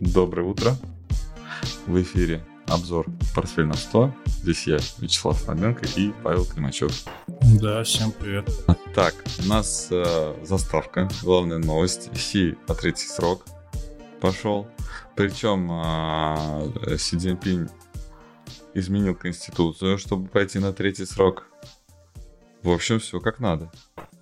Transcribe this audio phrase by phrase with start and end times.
[0.00, 0.76] Доброе утро.
[1.86, 4.12] В эфире обзор «Портфель на 100».
[4.42, 7.04] Здесь я, Вячеслав Слабенко и Павел Климачев.
[7.60, 8.50] Да, всем привет.
[8.94, 9.14] Так,
[9.44, 12.16] у нас э, заставка, главная новость.
[12.18, 13.44] Си по третий срок
[14.20, 14.66] пошел.
[15.16, 17.68] Причем э, Си Цзиньпинь
[18.74, 21.46] изменил конституцию, чтобы пойти на третий срок.
[22.62, 23.70] В общем, все как надо.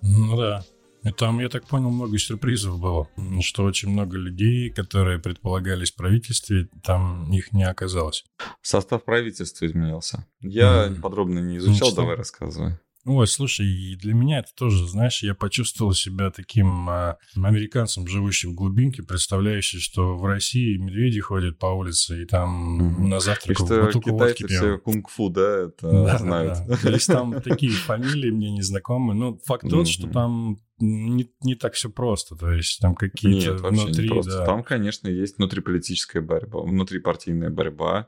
[0.01, 0.63] Ну да.
[1.03, 3.07] И там, я так понял, много сюрпризов было.
[3.41, 8.25] Что очень много людей, которые предполагались в правительстве, там их не оказалось.
[8.61, 10.25] Состав правительства изменился.
[10.41, 11.01] Я mm.
[11.01, 12.77] подробно не изучал, ну, давай рассказывай.
[13.05, 18.51] Ой, слушай, и для меня это тоже, знаешь, я почувствовал себя таким э, американцем, живущим
[18.51, 23.07] в глубинке, представляющим, что в России медведи ходят по улице, и там mm-hmm.
[23.07, 26.57] на завтрак и что бутылку водки все кунг-фу, да, это да, знают.
[26.59, 26.77] Да, да.
[26.77, 29.17] То есть там такие фамилии мне незнакомые.
[29.17, 32.35] Ну, факт тот, что там не, не так все просто.
[32.35, 34.09] То есть там какие-то Нет, внутри...
[34.09, 34.45] Не да.
[34.45, 38.07] Там, конечно, есть внутриполитическая борьба, внутрипартийная борьба.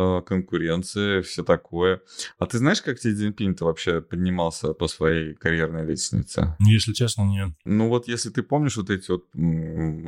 [0.00, 2.00] Э, конкуренция, все такое.
[2.38, 6.56] А ты знаешь, как Си Цзиньпинь-то вообще поднимался по своей карьерной лестнице?
[6.60, 7.48] Если честно, нет.
[7.64, 9.26] Ну вот если ты помнишь вот эти вот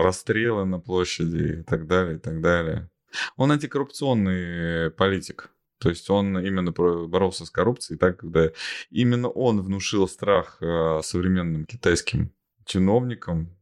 [0.00, 2.88] расстрелы на площади и так далее, и так далее.
[3.36, 5.50] Он антикоррупционный политик.
[5.78, 8.50] То есть он именно боролся с коррупцией, так, когда
[8.90, 12.32] именно он внушил страх э, современным китайским
[12.64, 13.56] чиновникам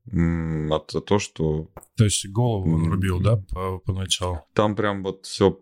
[0.70, 1.70] от того, что...
[1.96, 4.42] То есть голову он рубил, да, по, поначалу?
[4.52, 5.58] Там прям вот все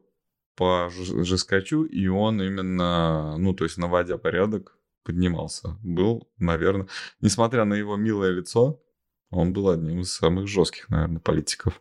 [0.57, 5.79] по жескачу, и он именно, ну, то есть наводя порядок, поднимался.
[5.83, 6.89] Был, наверное,
[7.21, 8.83] несмотря на его милое лицо,
[9.31, 11.81] он был одним из самых жестких, наверное, политиков.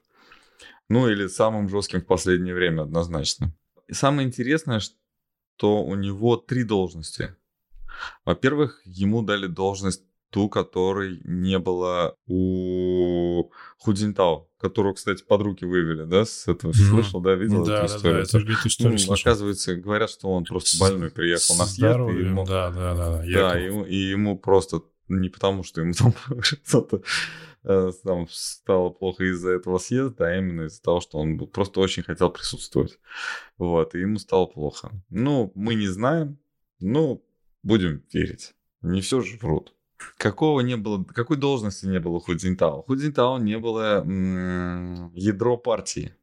[0.89, 3.55] Ну, или самым жестким в последнее время, однозначно.
[3.87, 7.35] И самое интересное, что у него три должности.
[8.25, 10.03] Во-первых, ему дали должность
[10.35, 16.89] ту, которой не было у Худзинтао, которую, кстати, под руки вывели, да, с этого mm-hmm.
[16.89, 18.17] слышал, да, видел да, эту да, историю?
[18.17, 22.25] Да, это, эту историю ну, оказывается, говорят, что он просто больной приехал на съезд, и
[22.25, 26.13] ему, да, да, да, да, и ему, и ему просто не потому, что ему там
[26.41, 27.01] что-то
[27.63, 31.79] э, там стало плохо из-за этого съезда, а именно из-за того, что он был, просто
[31.79, 32.99] очень хотел присутствовать.
[33.57, 34.91] Вот, и ему стало плохо.
[35.07, 36.39] Ну, мы не знаем,
[36.81, 37.21] но
[37.63, 38.53] будем верить.
[38.81, 39.71] Не все же врут.
[40.17, 42.79] Какого не было, какой должности не было у Худзинтао?
[42.79, 44.03] У Худзинтао не было
[45.13, 46.13] ядро партии.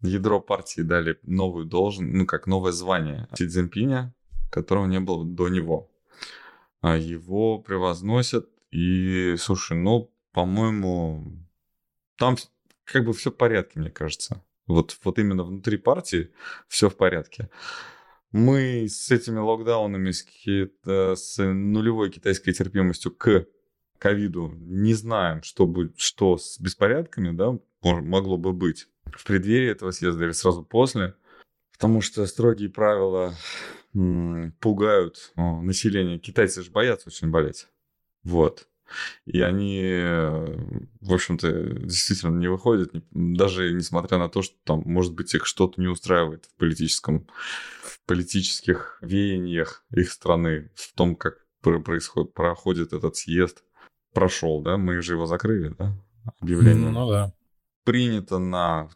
[0.00, 4.14] Ядро партии дали новую должность, ну как новое звание Си Цзиньпиня,
[4.50, 5.90] которого не было до него.
[6.80, 11.38] А его превозносят, и, слушай, ну, по-моему,
[12.16, 12.36] там
[12.84, 14.42] как бы все в порядке, мне кажется.
[14.66, 16.32] Вот, вот именно внутри партии
[16.68, 17.50] все в порядке.
[18.32, 20.26] Мы с этими локдаунами, с,
[20.84, 23.46] с нулевой китайской терпимостью к
[23.98, 29.90] ковиду не знаем, что, будет, что с беспорядками да, могло бы быть в преддверии этого
[29.90, 31.14] съезда или сразу после.
[31.72, 33.34] Потому что строгие правила
[34.60, 36.18] пугают население.
[36.18, 37.68] Китайцы же боятся очень болеть.
[38.22, 38.66] Вот.
[39.24, 40.56] И они, э,
[41.00, 41.50] в общем-то,
[41.84, 46.46] действительно не выходят, даже несмотря на то, что там, может быть, их что-то не устраивает
[46.46, 47.26] в политическом,
[47.82, 53.62] в политических веяниях их страны, в том, как происходит, проходит этот съезд.
[54.12, 54.76] Прошел, да?
[54.76, 55.94] Мы же его закрыли, да?
[56.40, 56.90] Объявление.
[56.90, 57.32] Ну да.
[57.84, 58.90] Принято на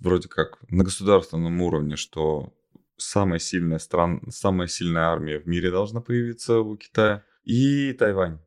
[0.00, 2.52] вроде как на государственном уровне, что
[2.96, 7.24] самая сильная страна, самая сильная армия в мире должна появиться у Китая.
[7.44, 8.38] И Тайвань.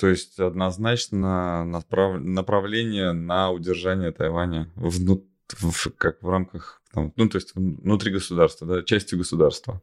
[0.00, 2.20] То есть однозначно направ...
[2.20, 5.26] направление на удержание Тайваня внут...
[5.50, 5.90] в...
[5.90, 9.82] как в рамках, там, ну то есть внутри государства, да, части государства.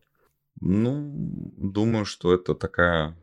[0.60, 1.14] Ну,
[1.56, 3.16] думаю, что это такая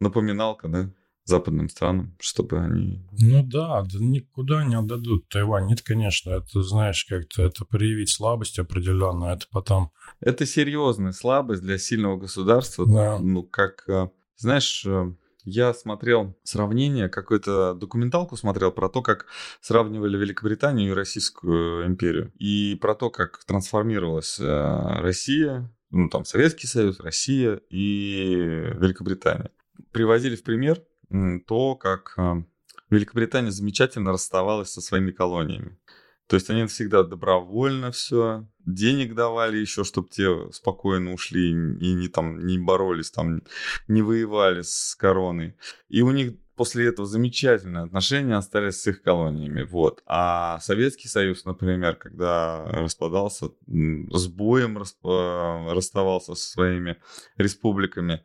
[0.00, 0.90] напоминалка, да,
[1.22, 3.00] западным странам, чтобы они...
[3.12, 5.66] Ну да, да никуда не отдадут Тайвань.
[5.68, 9.92] Нет, конечно, это, знаешь, как-то это проявить слабость определенную, это потом...
[10.18, 12.86] Это серьезная слабость для сильного государства.
[12.86, 13.20] Да.
[13.20, 15.14] Ну, как, э, знаешь, э,
[15.48, 19.26] я смотрел сравнение, какую-то документалку смотрел про то, как
[19.60, 22.32] сравнивали Великобританию и Российскую империю.
[22.38, 28.34] И про то, как трансформировалась э, Россия, ну там Советский Союз, Россия и
[28.78, 29.50] Великобритания.
[29.92, 30.82] Приводили в пример
[31.46, 32.42] то, как э,
[32.90, 35.78] Великобритания замечательно расставалась со своими колониями.
[36.28, 42.08] То есть они всегда добровольно все, денег давали еще, чтобы те спокойно ушли и не
[42.08, 43.42] там не боролись, там
[43.88, 45.56] не воевали с короной.
[45.88, 49.62] И у них после этого замечательные отношения остались с их колониями.
[49.62, 50.02] Вот.
[50.04, 56.98] А Советский Союз, например, когда распадался, с боем расставался со своими
[57.38, 58.22] республиками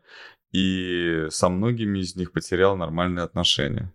[0.52, 3.94] и со многими из них потерял нормальные отношения.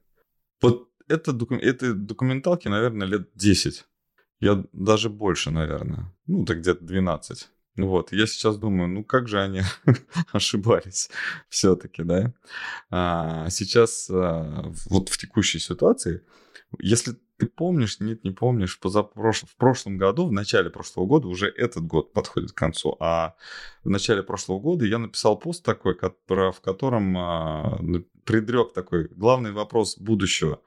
[0.62, 1.56] Вот это, доку...
[1.56, 3.86] это документалки, наверное, лет 10.
[4.40, 6.14] Я даже больше, наверное.
[6.28, 7.50] Ну, так где-то 12.
[7.78, 9.62] Вот, я сейчас думаю, ну как же они
[10.32, 11.10] ошибались
[11.50, 12.34] все-таки, да?
[12.90, 16.24] А, сейчас а, вот в текущей ситуации,
[16.80, 19.44] если ты помнишь, нет, не помнишь, позапрош...
[19.44, 23.36] в прошлом году, в начале прошлого года, уже этот год подходит к концу, а
[23.84, 27.80] в начале прошлого года я написал пост такой, в котором а,
[28.26, 30.62] предрек такой главный вопрос будущего,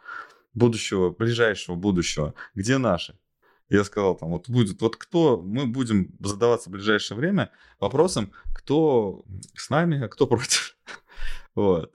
[0.54, 3.18] будущего, ближайшего будущего, где наши?
[3.72, 9.24] Я сказал, там, вот будет, вот кто, мы будем задаваться в ближайшее время вопросом, кто
[9.54, 10.76] с нами, а кто против.
[11.54, 11.94] Вот.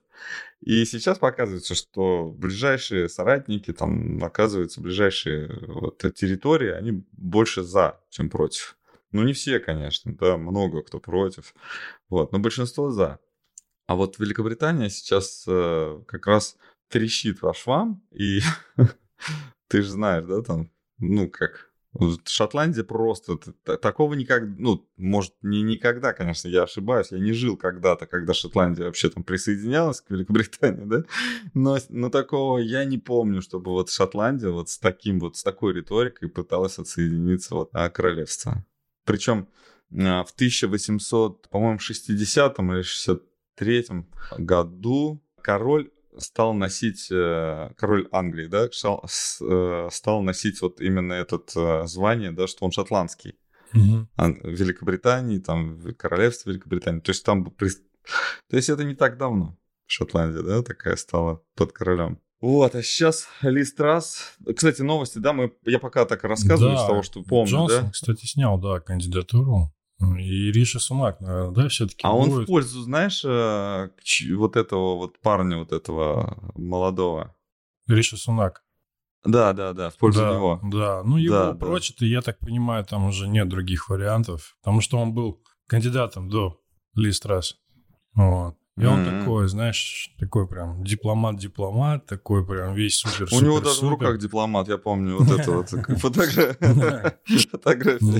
[0.61, 8.29] И сейчас показывается, что ближайшие соратники, там, оказывается, ближайшие вот, территории, они больше за, чем
[8.29, 8.75] против.
[9.11, 11.53] Ну, не все, конечно, да, много кто против.
[12.09, 13.19] Вот, но большинство за.
[13.85, 16.57] А вот Великобритания сейчас э, как раз
[16.89, 18.41] трещит по швам, и
[19.67, 21.67] ты же знаешь, да, там, ну, как
[22.25, 28.05] Шотландия просто такого никогда, ну, может, не никогда, конечно, я ошибаюсь, я не жил когда-то,
[28.05, 31.03] когда Шотландия вообще там присоединялась к Великобритании, да,
[31.53, 35.73] но, но такого я не помню, чтобы вот Шотландия вот с таким вот, с такой
[35.73, 38.63] риторикой пыталась отсоединиться от а, королевства.
[39.05, 39.47] Причем
[39.91, 43.85] а, в 1800, по-моему, 60 или 63
[44.37, 49.05] году король стал носить, э, король Англии, да, стал,
[49.41, 53.35] э, стал носить вот именно этот э, звание, да, что он шотландский.
[53.73, 54.07] Угу.
[54.43, 57.01] Великобритании, там, королевство Великобритании.
[57.01, 57.45] То есть там...
[57.51, 57.65] То
[58.55, 62.19] есть это не так давно Шотландия, да, такая стала под королем.
[62.39, 64.35] Вот, а сейчас Ли Страс.
[64.55, 67.91] Кстати, новости, да, мы, я пока так рассказываю да, с того, что помню, Джонсон, да?
[67.91, 72.01] кстати, снял, да, кандидатуру и Риша Сунак, наверное, да, все-таки.
[72.03, 72.33] А будет.
[72.33, 73.89] он в пользу, знаешь, э,
[74.35, 77.35] вот этого вот парня, вот этого молодого.
[77.87, 78.63] Риша Сунак.
[79.23, 80.59] Да, да, да, в пользу да, него.
[80.63, 82.05] Да, ну его да, прочит, да.
[82.05, 86.61] и я так понимаю, там уже нет других вариантов, потому что он был кандидатом до
[86.95, 87.55] Ли Страс.
[88.13, 88.55] Вот.
[88.77, 89.19] И он mm-hmm.
[89.19, 94.67] такой, знаешь, такой прям дипломат-дипломат, такой прям весь супер У него даже в руках дипломат,
[94.67, 95.69] я помню, вот это вот
[95.99, 96.55] фотография.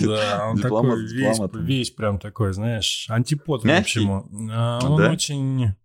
[0.07, 1.05] Да, он такой
[1.63, 4.49] весь прям такой, знаешь, антипод, в общем.
[4.51, 5.75] А, он очень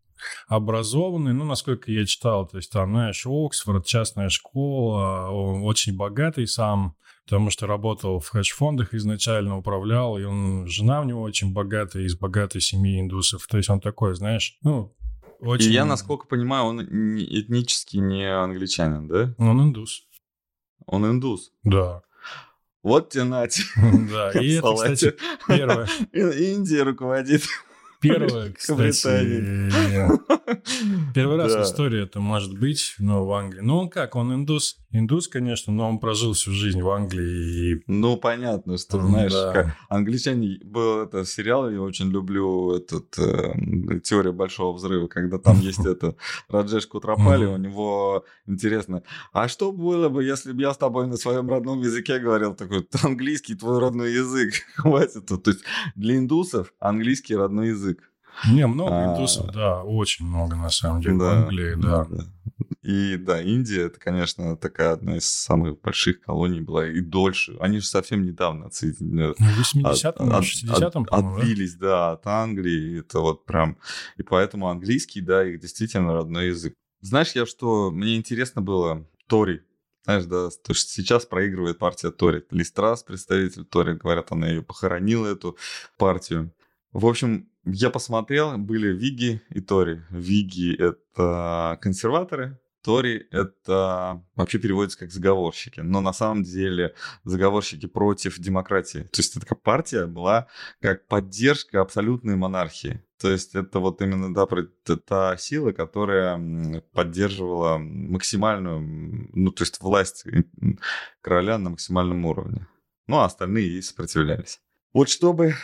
[0.49, 6.47] образованный, ну, насколько я читал, то есть там, знаешь, Оксфорд, частная школа, он очень богатый
[6.47, 12.05] сам, потому что работал в хедж-фондах изначально, управлял, и он, жена у него очень богатая,
[12.05, 13.47] из богатой семьи индусов.
[13.47, 14.95] То есть он такой, знаешь, ну,
[15.41, 15.71] очень...
[15.71, 19.35] И я, насколько понимаю, он этнически не англичанин, да?
[19.39, 20.07] Он индус.
[20.87, 21.53] Он индус?
[21.63, 22.03] Да.
[22.83, 23.63] Вот тебе нате.
[24.11, 25.15] Да, и это, кстати,
[25.47, 25.89] первое.
[26.13, 27.43] Индия руководит
[28.03, 29.71] Первое, кстати.
[31.15, 33.61] Первый раз в истории это может быть, но в Англии.
[33.61, 34.79] Ну, он как, он индус.
[34.91, 37.73] Индус, конечно, но он прожил всю жизнь в Англии.
[37.73, 37.83] И...
[37.87, 39.53] Ну, понятно, что, знаешь, да.
[39.53, 40.61] как англичане...
[40.65, 46.17] Был это сериал, я очень люблю этот э, «Теория большого взрыва», когда там есть это
[46.49, 49.03] Раджеш Кутрапали, у него интересно,
[49.33, 52.87] а что было бы, если бы я с тобой на своем родном языке говорил такой,
[53.03, 55.27] английский твой родной язык, хватит.
[55.27, 55.63] То есть
[55.95, 57.92] для индусов английский родной язык.
[58.49, 62.05] Не, много а, индусов, да, очень много на самом деле да, в Англии, да.
[62.05, 62.25] да.
[62.83, 67.57] И да, Индия, это, конечно, такая одна из самых больших колоний была и дольше.
[67.61, 69.37] Они же совсем недавно отсоединились.
[69.39, 72.99] Ну, в 80-м, 60-м, от, Отбились, да, от Англии.
[72.99, 73.79] Это вот прям...
[74.17, 76.75] И поэтому английский, да, их действительно родной язык.
[77.01, 79.63] Знаешь, я что, мне интересно было, Тори,
[80.05, 82.45] знаешь, да, то, что сейчас проигрывает партия Тори.
[82.51, 85.57] Листрас, представитель Тори, говорят, она ее похоронила, эту
[85.97, 86.53] партию.
[86.93, 90.03] В общем, я посмотрел, были Виги и Тори.
[90.11, 98.39] Виги— это консерваторы, Тори— это вообще переводится как заговорщики, но на самом деле заговорщики против
[98.39, 99.09] демократии.
[99.13, 100.49] То есть эта партия была
[100.81, 103.05] как поддержка абсолютной монархии.
[103.21, 104.47] То есть это вот именно да,
[105.07, 108.81] та сила, которая поддерживала максимальную,
[109.33, 110.25] ну то есть власть
[111.21, 112.67] короля на максимальном уровне.
[113.07, 114.61] Ну а остальные ей сопротивлялись.
[114.93, 115.55] Вот чтобы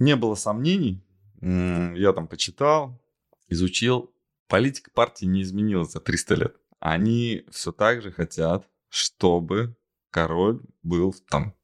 [0.00, 1.04] не было сомнений,
[1.40, 3.00] я там почитал,
[3.48, 4.12] изучил,
[4.48, 6.56] политика партии не изменилась за 300 лет.
[6.80, 9.76] Они все так же хотят, чтобы
[10.10, 11.54] король был там,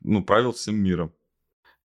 [0.00, 1.12] ну, правил всем миром.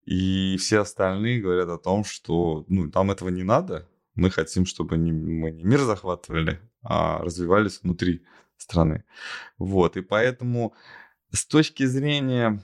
[0.06, 3.90] И все остальные говорят о том, что ну, там этого не надо.
[4.16, 8.24] Мы хотим, чтобы не, мы не мир захватывали, а развивались внутри
[8.56, 9.04] страны.
[9.58, 9.98] Вот.
[9.98, 10.74] И поэтому
[11.32, 12.64] с точки зрения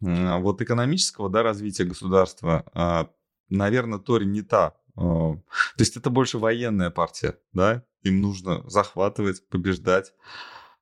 [0.00, 3.10] вот экономического да, развития государства, а,
[3.48, 5.34] наверное, Тори не та а,
[5.76, 7.84] то есть это больше военная партия, да?
[8.02, 10.12] им нужно захватывать, побеждать.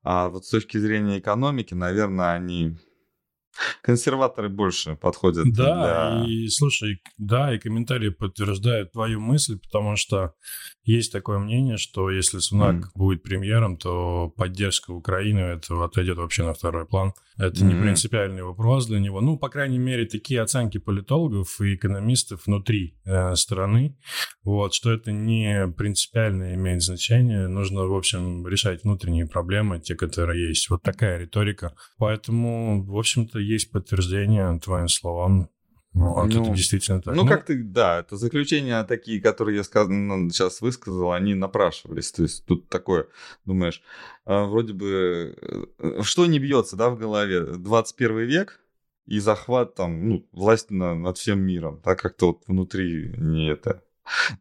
[0.03, 2.77] А вот с точки зрения экономики, наверное, они
[3.81, 5.51] Консерваторы больше подходят.
[5.53, 6.31] Да, для...
[6.31, 10.33] и слушай, да, и комментарии подтверждают твою мысль, потому что
[10.83, 12.89] есть такое мнение, что если Сунак mm.
[12.95, 17.13] будет премьером, то поддержка Украины это отойдет вообще на второй план.
[17.37, 17.63] Это mm-hmm.
[17.63, 19.21] не принципиальный вопрос для него.
[19.21, 23.97] Ну, по крайней мере, такие оценки политологов и экономистов внутри э, страны,
[24.43, 27.47] вот, что это не принципиально имеет значение.
[27.47, 30.69] Нужно, в общем, решать внутренние проблемы, те, которые есть.
[30.69, 31.75] Вот такая риторика.
[31.97, 35.49] Поэтому, в общем-то, есть подтверждение твоим словам.
[35.93, 37.15] Вот, ну, это действительно так.
[37.15, 39.87] Ну, ну, как ты, да, это заключения такие, которые я сказ...
[39.87, 42.11] ну, сейчас высказал, они напрашивались.
[42.11, 43.07] То есть тут такое,
[43.45, 43.81] думаешь,
[44.25, 45.35] а, вроде бы,
[45.79, 47.41] э, что не бьется, да, в голове?
[47.57, 48.61] 21 век
[49.07, 53.83] и захват там, ну, власть на, над всем миром, так как-то вот внутри не это.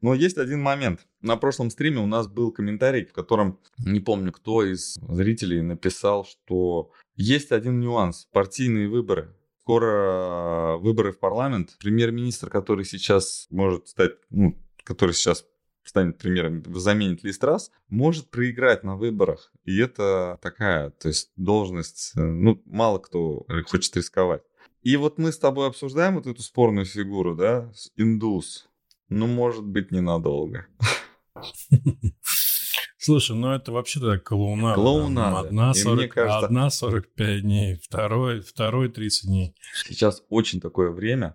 [0.03, 1.07] Но есть один момент.
[1.21, 6.25] На прошлом стриме у нас был комментарий, в котором, не помню, кто из зрителей написал,
[6.25, 8.29] что есть один нюанс.
[8.33, 9.35] Партийные выборы.
[9.61, 11.77] Скоро выборы в парламент.
[11.81, 15.45] Премьер-министр, который сейчас может стать, ну, который сейчас
[15.83, 19.53] станет премьером, заменит Листрас, может проиграть на выборах.
[19.65, 24.43] И это такая, то есть должность, э, ну, мало кто хочет рисковать.
[24.83, 28.69] И вот мы с тобой обсуждаем вот эту спорную фигуру, да, индус.
[29.09, 30.67] Ну, может быть, ненадолго.
[33.09, 34.75] Слушай, ну это вообще так клоунада.
[34.75, 35.41] Клоунада.
[35.41, 36.39] Одна, 40, кажется...
[36.41, 39.55] одна 45 дней, второй, второй 30 дней.
[39.87, 41.35] Сейчас очень такое время.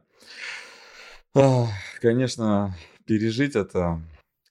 [1.99, 2.77] Конечно,
[3.07, 4.03] пережить это...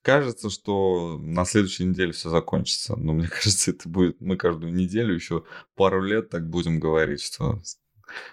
[0.03, 2.97] Кажется, что на следующей неделе все закончится.
[2.97, 4.21] Но мне кажется, это будет...
[4.21, 5.45] Мы каждую неделю еще
[5.77, 7.63] пару лет так будем говорить, что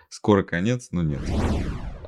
[0.10, 1.22] скоро конец, но нет.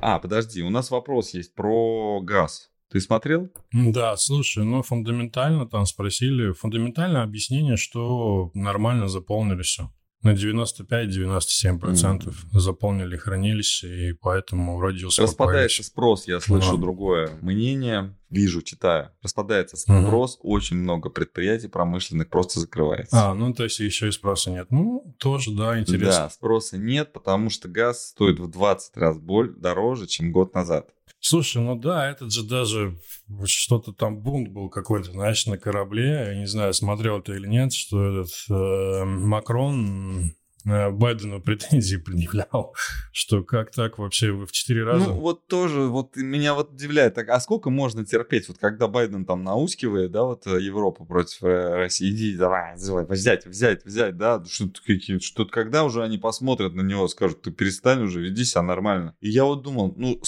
[0.00, 2.71] А, подожди, у нас вопрос есть про газ.
[2.92, 3.50] Ты смотрел?
[3.72, 9.90] Да, слушай, ну фундаментально там спросили, фундаментальное объяснение, что нормально заполнили все.
[10.22, 12.32] На 95-97% mm.
[12.52, 15.18] заполнили хранилище, и поэтому успокоились.
[15.18, 16.82] Распадается спрос, я слышу да.
[16.82, 19.10] другое мнение, вижу, читаю.
[19.22, 23.30] Распадается спрос, mm очень много предприятий промышленных просто закрывается.
[23.30, 24.68] А, ну то есть еще и спроса нет.
[24.70, 26.24] Ну, тоже, да, интересно.
[26.24, 30.88] Да, спроса нет, потому что газ стоит в 20 раз боль, дороже, чем год назад.
[31.20, 32.98] Слушай, ну да, этот же даже
[33.44, 36.26] что-то там бунт был какой-то, знаешь, на корабле.
[36.30, 42.74] Я не знаю, смотрел ты или нет, что этот э, Макрон Байдену претензии предъявлял,
[43.12, 45.08] что как так вообще вы в четыре раза...
[45.08, 49.24] Ну вот тоже, вот меня вот удивляет, так, а сколько можно терпеть, вот когда Байден
[49.24, 54.16] там наускивает, да, вот э, Европу против э, России, иди, давай, давай, взять, взять, взять,
[54.16, 58.44] да, что-то какие что когда уже они посмотрят на него, скажут, ты перестань уже, веди
[58.44, 59.16] себя нормально.
[59.20, 60.20] И я вот думал, ну,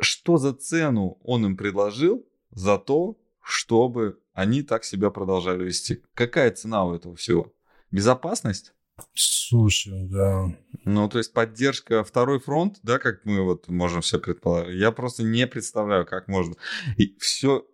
[0.00, 6.02] что за цену он им предложил за то, чтобы они так себя продолжали вести?
[6.14, 7.52] Какая цена у этого всего?
[7.90, 8.74] Безопасность?
[9.14, 10.54] Слушай, да.
[10.84, 14.78] Ну, то есть поддержка второй фронт, да, как мы вот можем все предположить.
[14.78, 16.56] Я просто не представляю, как можно.
[16.96, 17.66] И все,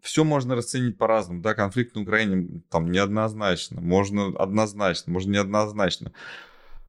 [0.00, 1.42] все можно расценить по-разному.
[1.42, 3.80] Да, конфликт на Украине там неоднозначно.
[3.80, 6.12] Можно однозначно, можно неоднозначно.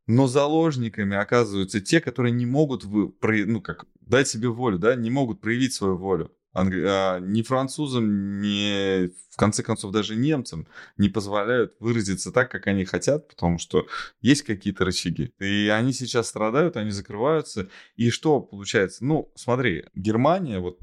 [0.08, 5.10] Но заложниками оказываются те, которые не могут вы, ну, как, дать себе волю, да, не
[5.10, 6.32] могут проявить свою волю.
[6.54, 6.86] Англи...
[6.88, 10.68] А, ни французам, ни, в конце концов, даже немцам
[10.98, 13.88] не позволяют выразиться так, как они хотят, потому что
[14.22, 15.34] есть какие-то рычаги.
[15.40, 17.70] И они сейчас страдают, они закрываются.
[17.96, 19.04] И что получается?
[19.04, 20.80] Ну, смотри, Германия, вот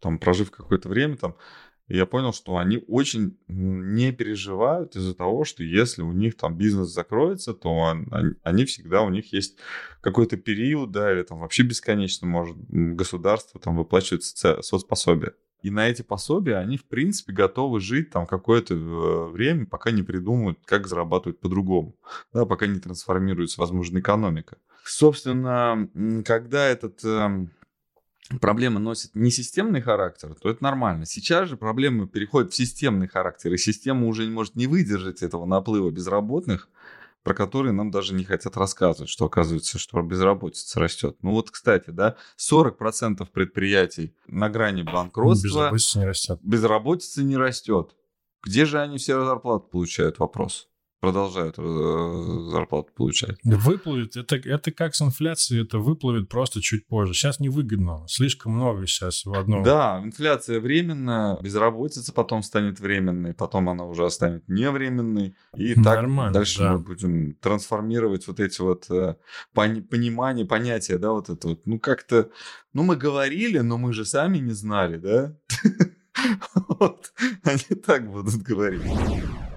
[0.00, 1.36] там, прожив какое-то время, там,
[1.88, 6.56] и я понял, что они очень не переживают из-за того, что если у них там
[6.56, 9.58] бизнес закроется, то он, они всегда, у них есть
[10.00, 15.32] какой-то период, да, или там вообще бесконечно может государство там выплачивает соцпособие.
[15.62, 20.04] И на эти пособия они, в принципе, готовы жить там какое-то э, время, пока не
[20.04, 21.96] придумают, как зарабатывать по-другому,
[22.32, 24.58] да, пока не трансформируется, возможно, экономика.
[24.84, 25.88] Собственно,
[26.24, 27.50] когда этот эм,
[28.40, 31.06] проблема носит не системный характер, то это нормально.
[31.06, 35.46] Сейчас же проблема переходит в системный характер, и система уже не может не выдержать этого
[35.46, 36.68] наплыва безработных,
[37.22, 41.16] про которые нам даже не хотят рассказывать, что оказывается, что безработица растет.
[41.22, 45.46] Ну вот, кстати, да, 40% предприятий на грани банкротства.
[45.46, 46.38] Безработица не растет.
[46.42, 47.94] Безработица не растет.
[48.44, 50.18] Где же они все зарплату получают?
[50.18, 50.68] Вопрос
[51.00, 53.38] продолжают э, зарплату получать.
[53.44, 57.14] Выплывет, это, это как с инфляцией, это выплывет просто чуть позже.
[57.14, 59.62] Сейчас невыгодно, слишком много сейчас в одном.
[59.62, 65.36] Да, инфляция временная, безработица потом станет временной, потом она уже станет невременной.
[65.56, 66.72] И Нормально, так дальше да.
[66.72, 69.16] мы будем трансформировать вот эти вот э,
[69.54, 71.66] понимания, понятия, да, вот это вот.
[71.66, 72.30] Ну как-то,
[72.72, 75.36] ну мы говорили, но мы же сами не знали, да?
[76.80, 77.12] Вот.
[77.44, 78.82] Они так будут говорить.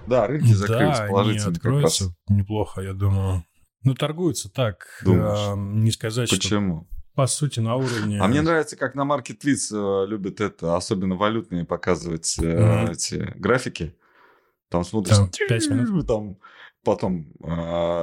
[0.06, 1.46] Да, рынки закрылись да, положительно.
[1.46, 3.44] Они откроются неплохо, я думаю.
[3.84, 4.86] Ну, торгуются так.
[5.04, 5.56] Думаешь?
[5.56, 6.86] Э, не сказать, Почему?
[6.88, 8.18] что по сути, на уровне...
[8.20, 12.92] А мне нравится, как на Marketwiz э, любят это, особенно валютные, показывать mm-hmm.
[12.92, 13.94] эти графики.
[14.70, 15.16] Там смотришь...
[15.16, 16.06] Там 5 минут.
[16.06, 16.38] Там
[16.84, 17.48] потом э,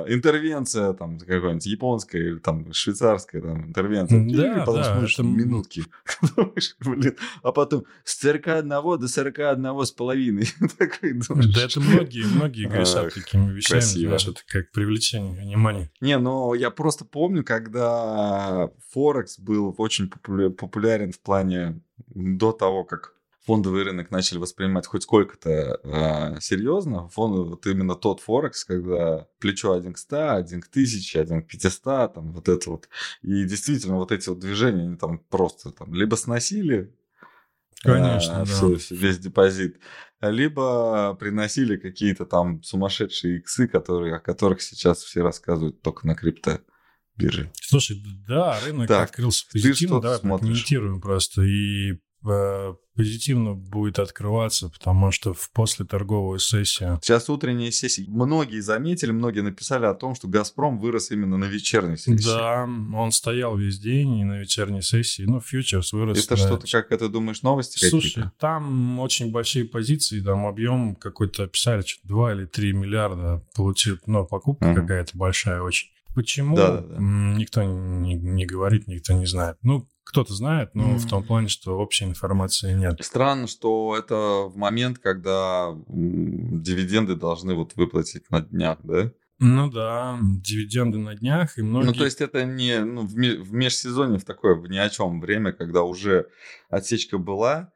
[0.07, 5.24] интервенция там какая-нибудь японская или там швейцарская там интервенция, да, потом да, смотришь это...
[5.24, 5.83] минутки,
[6.79, 10.48] блин, а потом с 41 до 41 с половиной.
[10.79, 15.91] да это многие, многие грешат такими вещами, знаешь, это как привлечение внимания.
[16.01, 23.13] Не, но я просто помню, когда Форекс был очень популярен в плане до того, как
[23.46, 29.74] фондовый рынок начали воспринимать хоть сколько-то э, серьезно, фонд, вот именно тот Форекс, когда плечо
[29.74, 32.89] один к 100, один к 1000, один к 500, там вот это вот.
[33.22, 36.93] И действительно вот эти вот движения, они там просто там либо сносили
[37.81, 38.77] Конечно, а, да.
[38.77, 39.79] все, весь депозит.
[40.22, 46.60] Либо приносили какие-то там сумасшедшие иксы, которые, о которых сейчас все рассказывают только на крипто
[47.15, 47.51] бирже.
[47.53, 51.43] Слушай, да, рынок так, открылся позитивно, да, комментируем просто.
[51.43, 56.99] И позитивно будет открываться, потому что в после торговой сессии...
[57.01, 58.05] Сейчас утренняя сессия.
[58.07, 62.25] Многие заметили, многие написали о том, что «Газпром» вырос именно на вечерней сессии.
[62.25, 65.23] Да, он стоял весь день и на вечерней сессии.
[65.23, 66.25] Ну, фьючерс вырос.
[66.25, 66.38] Это на...
[66.38, 68.33] что-то, как это думаешь, новости Слушай, какие-то?
[68.38, 74.25] там очень большие позиции, там объем какой-то описали, что 2 или 3 миллиарда получил, но
[74.25, 74.75] покупка uh-huh.
[74.75, 75.89] какая-то большая очень.
[76.15, 76.55] Почему?
[76.55, 76.97] Да, да, да.
[76.99, 79.57] Никто не, не говорит, никто не знает.
[79.61, 80.97] Ну, кто-то знает, но mm.
[80.97, 82.97] в том плане, что общей информации нет.
[83.01, 84.15] Странно, что это
[84.49, 89.11] в момент, когда дивиденды должны вот выплатить на днях, да?
[89.37, 91.85] Ну да, дивиденды на днях и многие...
[91.85, 95.21] Ну то есть это не ну, в, в межсезонье, в такое в ни о чем
[95.21, 96.27] время, когда уже
[96.69, 97.71] отсечка была,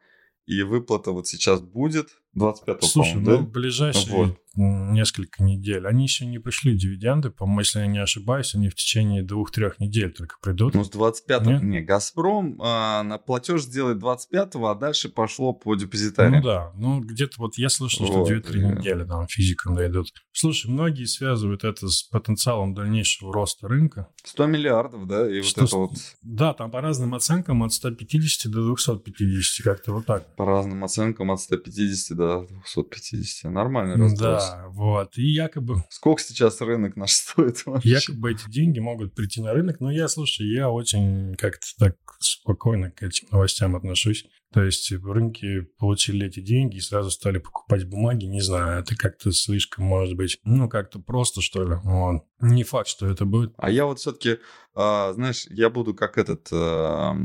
[0.48, 3.38] и выплата вот сейчас будет, 25 Слушай, ну, да?
[3.38, 4.38] ближайшие вот.
[4.56, 5.86] несколько недель.
[5.86, 10.12] Они еще не пришли, дивиденды, по-моему, если я не ошибаюсь, они в течение двух-трех недель
[10.12, 10.74] только придут.
[10.74, 11.52] Ну, с 25-го.
[11.52, 16.34] Не, не Газпром а, на платеж сделает 25-го, а дальше пошло по депозитариям.
[16.34, 18.72] Ну да, ну где-то вот я слышал, вот, что 2-3 да.
[18.72, 20.08] недели там физикам дойдут.
[20.32, 24.08] Слушай, многие связывают это с потенциалом дальнейшего роста рынка.
[24.24, 25.30] 100 миллиардов, да?
[25.30, 25.92] И что, вот это вот...
[26.24, 30.36] Да, там по разным оценкам от 150 до 250, как-то вот так.
[30.36, 33.52] По разным оценкам от 150 до до 250.
[33.52, 34.50] Нормальный разброс.
[34.50, 35.18] Да, вот.
[35.18, 35.84] И якобы...
[35.90, 37.90] Сколько сейчас рынок наш стоит вообще?
[37.90, 39.80] Якобы эти деньги могут прийти на рынок.
[39.80, 44.26] Но я, слушай, я очень как-то так спокойно к этим новостям отношусь.
[44.54, 48.26] То есть рынки получили эти деньги и сразу стали покупать бумаги.
[48.26, 51.76] Не знаю, это как-то слишком, может быть, ну, как-то просто, что ли.
[51.84, 52.24] Вот.
[52.40, 53.54] Не факт, что это будет.
[53.58, 54.38] А я вот все-таки,
[54.76, 57.16] а, знаешь, я буду как этот, а,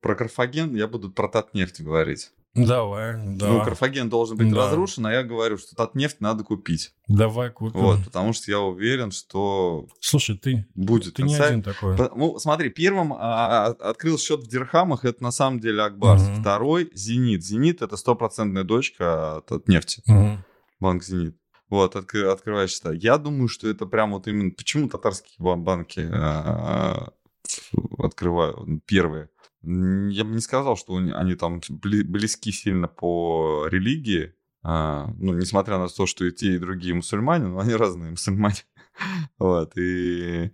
[0.00, 2.32] про Карфаген, я буду про Татнефть говорить.
[2.54, 3.48] Давай, да.
[3.48, 4.66] Ну, Карфаген должен быть да.
[4.66, 6.92] разрушен, а я говорю, что от нефть надо купить.
[7.08, 7.80] Давай купим.
[7.80, 11.14] Вот, потому что я уверен, что Слушай, ты будет.
[11.14, 11.96] Ты не один такой.
[12.14, 16.22] Ну, смотри, первым а, а, открыл счет в Дирхамах, это на самом деле Акбарс.
[16.22, 16.40] Угу.
[16.40, 17.42] Второй Зенит.
[17.42, 20.02] Зенит это стопроцентная дочка от, от нефти.
[20.06, 20.38] Угу.
[20.80, 21.36] Банк Зенит.
[21.70, 22.92] Вот, откры, открываешь счета.
[22.92, 24.50] Я думаю, что это прям вот именно...
[24.50, 29.30] Почему татарские банки а, а, открывают первые?
[29.62, 34.34] Я бы не сказал, что они там близки сильно по религии.
[34.64, 38.64] А, ну, несмотря на то, что и те, и другие мусульмане, но они разные мусульмане.
[39.38, 40.52] вот, и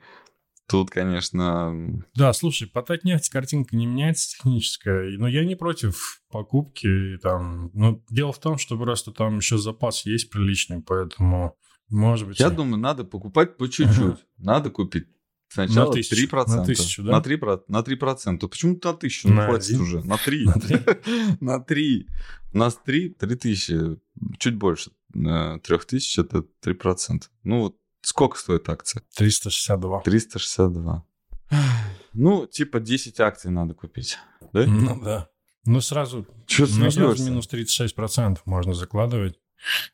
[0.66, 2.02] тут, конечно...
[2.14, 7.18] Да, слушай, по нефть картинка не меняется техническая, но я не против покупки.
[7.18, 7.70] Там.
[7.74, 11.56] Но дело в том, что просто там еще запас есть приличный, поэтому,
[11.90, 12.40] может быть...
[12.40, 14.24] Я думаю, надо покупать по чуть-чуть.
[14.38, 15.06] Надо купить
[15.48, 16.48] Сначала на тысячу, 3%.
[16.48, 17.12] На тысячу, да?
[17.12, 17.62] На 3%.
[17.68, 18.48] На 3%.
[18.48, 19.28] Почему на тысячу?
[19.28, 19.80] На ну, хватит один?
[19.80, 20.02] уже.
[20.04, 20.44] На 3.
[20.46, 20.80] На 3.
[21.40, 22.06] на 3.
[22.52, 23.96] У нас 3, 3 тысячи.
[24.38, 24.90] Чуть больше.
[25.12, 27.22] 3 тысяч это 3%.
[27.44, 29.02] Ну вот сколько стоит акция?
[29.16, 30.00] 362.
[30.00, 31.04] 362.
[32.14, 34.18] Ну, типа 10 акций надо купить.
[34.52, 34.66] Да?
[34.66, 35.28] Ну да.
[35.64, 36.26] Ну сразу,
[36.58, 39.38] ну, сразу минус 36% можно закладывать.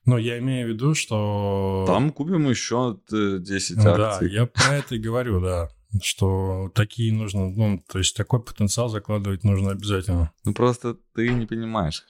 [0.05, 1.85] Но я имею в виду, что...
[1.87, 4.29] Там купим еще 10 ну, акций.
[4.29, 5.71] Да, я про это и говорю, да
[6.03, 10.33] что такие нужно, ну, то есть такой потенциал закладывать нужно обязательно.
[10.45, 12.05] Ну, просто ты не понимаешь,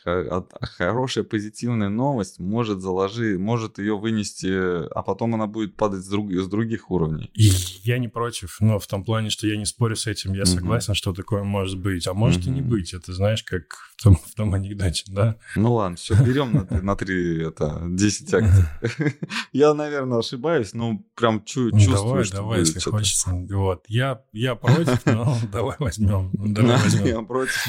[0.60, 6.32] хорошая позитивная новость может заложить, может ее вынести, а потом она будет падать с, друг,
[6.32, 7.30] с других уровней.
[7.34, 7.50] И
[7.82, 10.92] я не против, но в том плане, что я не спорю с этим, я согласен,
[10.92, 10.96] угу.
[10.96, 12.50] что такое может быть, а может угу.
[12.50, 13.62] и не быть, это знаешь, как
[13.96, 15.36] в том, в том анекдоте, да?
[15.56, 18.64] Ну ладно, все, берем на, на 3, это, 10 акций.
[19.52, 23.73] Я, наверное, ошибаюсь, но прям чувствую, Давай, давай, если хочется, вот.
[23.88, 26.30] Я, я против, но давай возьмем.
[26.32, 27.06] Давай возьмем.
[27.06, 27.66] Я против,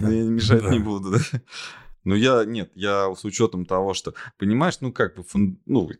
[0.00, 1.18] но я мешать не буду.
[2.04, 5.24] Ну, я, нет, я с учетом того, что, понимаешь, ну, как бы,
[5.66, 5.90] ну,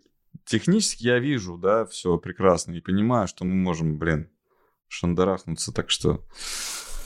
[0.46, 4.31] технически я вижу, да, все прекрасно, и понимаю, что мы можем, блин,
[4.88, 6.24] шандарахнуться, так что...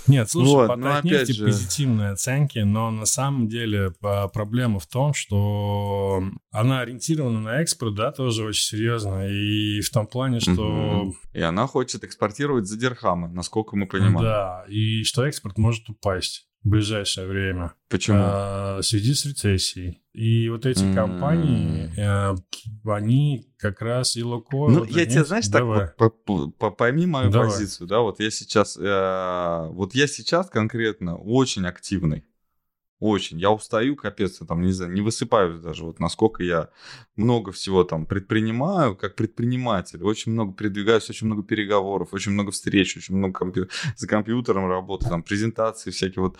[0.06, 1.44] Нет, слушай, вот, по Татнефти же...
[1.46, 8.12] позитивные оценки, но на самом деле проблема в том, что она ориентирована на экспорт, да,
[8.12, 11.02] тоже очень серьезно, и в том плане, что...
[11.02, 11.16] Угу.
[11.32, 14.20] И она хочет экспортировать за дирхамы, насколько мы понимаем.
[14.20, 17.74] Да, и что экспорт может упасть в ближайшее время.
[17.88, 18.18] Почему?
[18.20, 20.02] А, в связи с рецессией.
[20.14, 20.94] И вот эти mm-hmm.
[20.94, 22.34] компании, э,
[22.90, 24.70] они как раз и Лукойл...
[24.70, 25.88] Ну, я тебе, знаешь, давай.
[25.98, 27.50] так, вот, пойми мою давай.
[27.50, 32.24] позицию, да, вот я сейчас, э, вот я сейчас конкретно очень активный.
[33.00, 33.40] Очень.
[33.40, 36.70] Я устаю, капец, я там, не знаю, не высыпаюсь даже, вот насколько я
[37.16, 40.02] много всего там предпринимаю, как предприниматель.
[40.02, 43.68] Очень много передвигаюсь, очень много переговоров, очень много встреч, очень много компью...
[43.96, 46.38] за компьютером работы, там, презентации всякие вот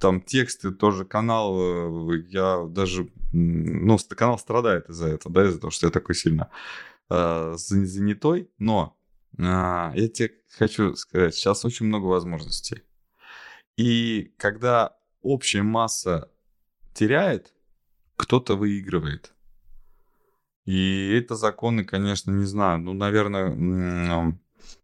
[0.00, 5.70] там тексты, тоже канал, э, я даже, ну, канал страдает из-за этого, да, из-за того,
[5.70, 6.50] что я такой сильно
[7.08, 8.96] э, занятой, но
[9.38, 12.82] э, я тебе хочу сказать, сейчас очень много возможностей.
[13.76, 16.30] И когда общая масса
[16.94, 17.52] теряет,
[18.16, 19.32] кто-то выигрывает.
[20.64, 22.78] И это законы, конечно, не знаю.
[22.80, 24.38] Ну, наверное,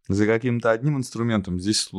[0.09, 1.90] за каким-то одним инструментом здесь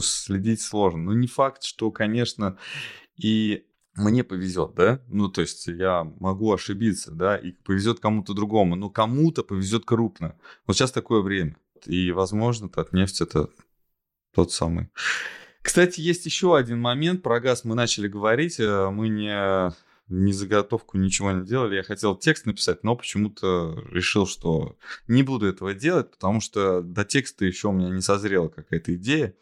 [0.00, 1.02] следить сложно.
[1.02, 2.56] Но не факт, что, конечно,
[3.16, 5.02] и мне повезет, да?
[5.08, 10.38] Ну, то есть я могу ошибиться, да, и повезет кому-то другому, но кому-то повезет крупно.
[10.66, 11.56] Вот сейчас такое время.
[11.84, 13.48] И, возможно, от нефть это
[14.34, 14.88] тот самый
[15.66, 17.24] кстати, есть еще один момент.
[17.24, 18.60] Про газ мы начали говорить.
[18.60, 19.72] Э, мы не,
[20.06, 21.74] не заготовку, ничего не делали.
[21.74, 24.76] Я хотел текст написать, но почему-то решил, что
[25.08, 29.34] не буду этого делать, потому что до текста еще у меня не созрела какая-то идея.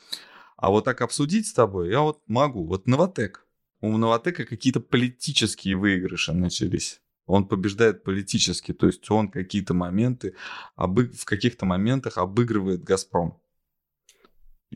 [0.57, 2.65] А вот так обсудить с тобой я вот могу.
[2.67, 3.47] Вот Новотек.
[3.83, 7.03] У Новотека какие-то политические выигрыши начались.
[7.27, 10.35] Он побеждает политически, то есть он какие-то моменты,
[10.77, 13.39] в каких-то моментах обыгрывает Газпром.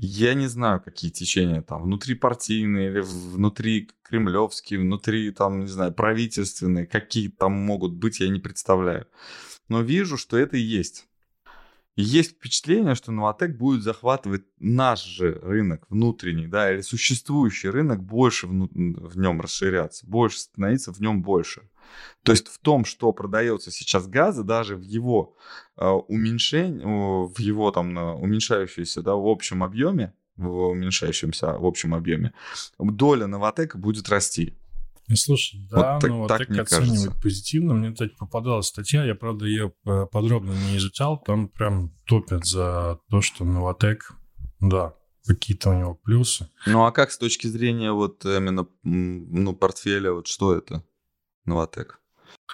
[0.01, 6.87] Я не знаю, какие течения там, внутрипартийные или внутри кремлевские, внутри там, не знаю, правительственные,
[6.87, 9.09] какие там могут быть, я не представляю.
[9.69, 11.09] Но вижу, что это и есть.
[12.01, 18.47] Есть впечатление, что Новотек будет захватывать наш же рынок внутренний, да, или существующий рынок, больше
[18.47, 21.69] в, в нем расширяться, больше становиться в нем больше.
[22.23, 25.35] То есть в том, что продается сейчас газа, даже в его
[25.77, 32.33] э, уменьшении, в его там уменьшающемся, да, в общем объеме, в уменьшающемся в общем объеме,
[32.79, 34.57] доля Новотека будет расти.
[35.15, 37.23] Слушай, да, вот так, Новотек так оценивает кажется.
[37.23, 37.75] позитивно.
[37.75, 42.99] Мне, кстати, попадалась статья, я, правда, ее э, подробно не изучал, там прям топят за
[43.09, 44.13] то, что Новотек,
[44.61, 44.95] да,
[45.27, 46.49] какие-то у него плюсы.
[46.67, 50.85] Ну, а как с точки зрения вот именно ну, портфеля, вот что это?
[51.45, 52.01] Новотек?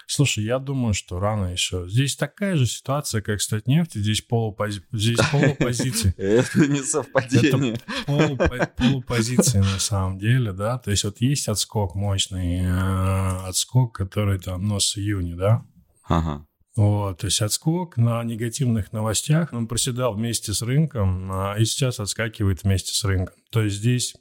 [0.06, 1.88] Слушай, я думаю, что рано еще.
[1.88, 3.98] Здесь такая же ситуация, как стать нефти.
[3.98, 4.82] Здесь, полупози...
[4.92, 6.14] Здесь полупозиции.
[6.16, 7.80] Это не совпадение.
[8.06, 10.78] Это полупозиции на самом деле, да.
[10.78, 15.66] То есть вот есть отскок мощный, э, отскок, который там, ну, с июня, да.
[16.04, 16.46] Ага.
[16.76, 22.00] Вот, то есть отскок на негативных новостях, он проседал вместе с рынком, а, и сейчас
[22.00, 23.36] отскакивает вместе с рынком.
[23.50, 24.14] То есть здесь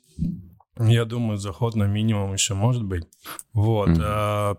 [0.77, 3.05] я думаю, заход на минимум еще может быть.
[3.53, 3.89] Вот.
[3.89, 4.57] Mm-hmm.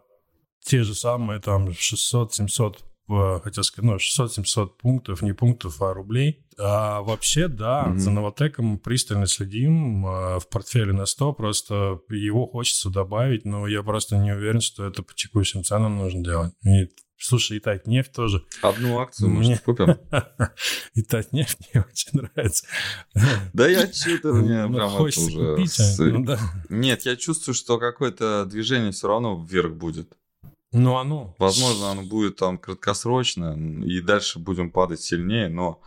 [0.65, 2.77] Те же самые там 600-700
[3.11, 6.47] э, хотел сказать, ну, 600-700 пунктов, не пунктов, а рублей.
[6.59, 7.99] А вообще, да, mm-hmm.
[7.99, 13.83] за Новотеком пристально следим а, в портфеле на 100, просто его хочется добавить, но я
[13.83, 16.53] просто не уверен, что это по текущим ценам нужно делать.
[16.65, 18.45] И Слушай, и Татнефть тоже.
[18.61, 19.59] Одну акцию, может, мне...
[19.59, 19.97] купим?
[20.95, 22.67] и Татнефть мне очень нравится.
[23.53, 25.55] Да я что-то мне ну, прям это уже...
[25.55, 26.03] Купить, а?
[26.03, 26.39] ну, да.
[26.69, 30.13] Нет, я чувствую, что какое-то движение все равно вверх будет.
[30.75, 31.35] Ну, оно.
[31.39, 35.81] Возможно, оно будет там краткосрочно, и дальше будем падать сильнее, но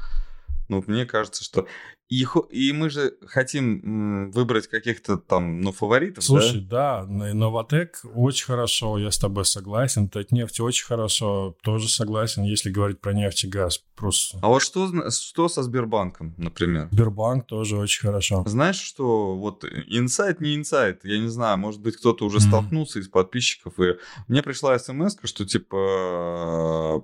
[0.69, 1.67] ну, мне кажется, что
[2.09, 8.45] и, и мы же хотим выбрать каких-то там, ну, фаворитов, Слушай, да, да Новотек очень
[8.45, 10.07] хорошо, я с тобой согласен.
[10.07, 13.83] Татнефть очень хорошо, тоже согласен, если говорить про нефть и газ.
[13.95, 14.39] Просто...
[14.41, 16.87] А вот что, что со Сбербанком, например?
[16.91, 18.43] Сбербанк тоже очень хорошо.
[18.45, 22.47] Знаешь, что вот инсайт не инсайт, я не знаю, может быть, кто-то уже mm-hmm.
[22.47, 23.97] столкнулся из подписчиков, и
[24.29, 27.03] мне пришла смс что типа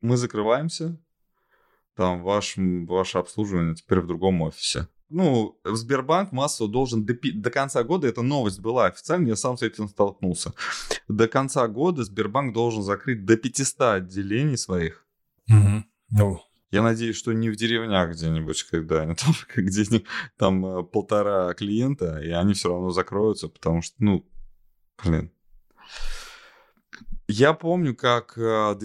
[0.00, 0.98] мы закрываемся,
[1.96, 4.88] там ваш, ваше обслуживание теперь в другом офисе.
[5.10, 9.62] Ну, Сбербанк массово должен до, до конца года, эта новость была официально, я сам с
[9.62, 10.52] этим столкнулся.
[11.08, 15.06] До конца года Сбербанк должен закрыть до 500 отделений своих.
[15.48, 15.84] Угу.
[16.10, 19.84] Ну, я надеюсь, что не в деревнях где-нибудь, когда они там, где
[20.36, 24.26] там э, полтора клиента, и они все равно закроются, потому что, ну,
[25.02, 25.32] Блин.
[27.26, 28.76] Я помню, как в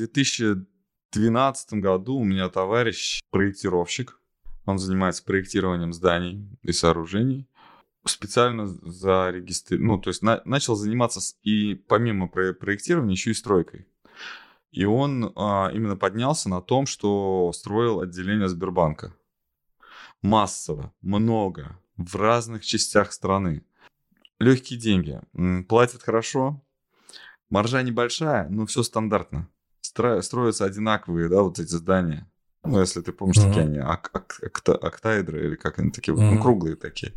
[1.11, 4.19] 2012 году у меня товарищ, проектировщик,
[4.65, 7.47] он занимается проектированием зданий и сооружений,
[8.05, 13.35] специально зарегистрировал, ну, то есть на, начал заниматься с, и помимо про проектирования еще и
[13.35, 13.87] стройкой.
[14.71, 19.15] И он а, именно поднялся на том, что строил отделение Сбербанка.
[20.21, 23.65] Массово, много, в разных частях страны.
[24.37, 25.19] Легкие деньги,
[25.67, 26.61] платят хорошо,
[27.49, 29.49] маржа небольшая, но все стандартно.
[29.89, 32.29] Стро, строятся одинаковые, да, вот эти здания.
[32.63, 33.47] Ну, если ты помнишь, uh-huh.
[33.47, 36.35] такие они, ак- ак- акта- октаэдры или как они такие, uh-huh.
[36.35, 37.13] ну, круглые такие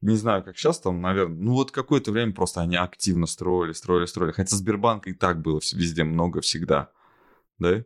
[0.00, 4.06] не знаю, как сейчас там, наверное, ну вот какое-то время просто они активно строили, строили,
[4.06, 4.32] строили.
[4.32, 6.90] Хотя Сбербанка и так было везде много всегда,
[7.60, 7.84] да?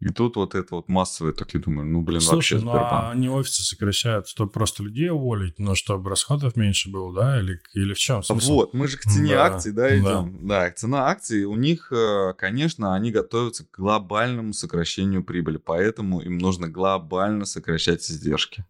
[0.00, 2.82] И тут вот это вот массовое, так я думаю, ну, блин, Слушай, вообще Сбербанк.
[2.82, 7.40] ну, а они офисы сокращают, чтобы просто людей уволить, но чтобы расходов меньше было, да?
[7.40, 8.52] Или, или в чем смысл?
[8.52, 10.38] Вот, мы же к цене да, акций, да, идем.
[10.42, 10.66] Да.
[10.66, 16.38] да, цена акций, у них, э, конечно, они готовятся к глобальному сокращению прибыли, поэтому им
[16.38, 18.66] нужно глобально сокращать издержки.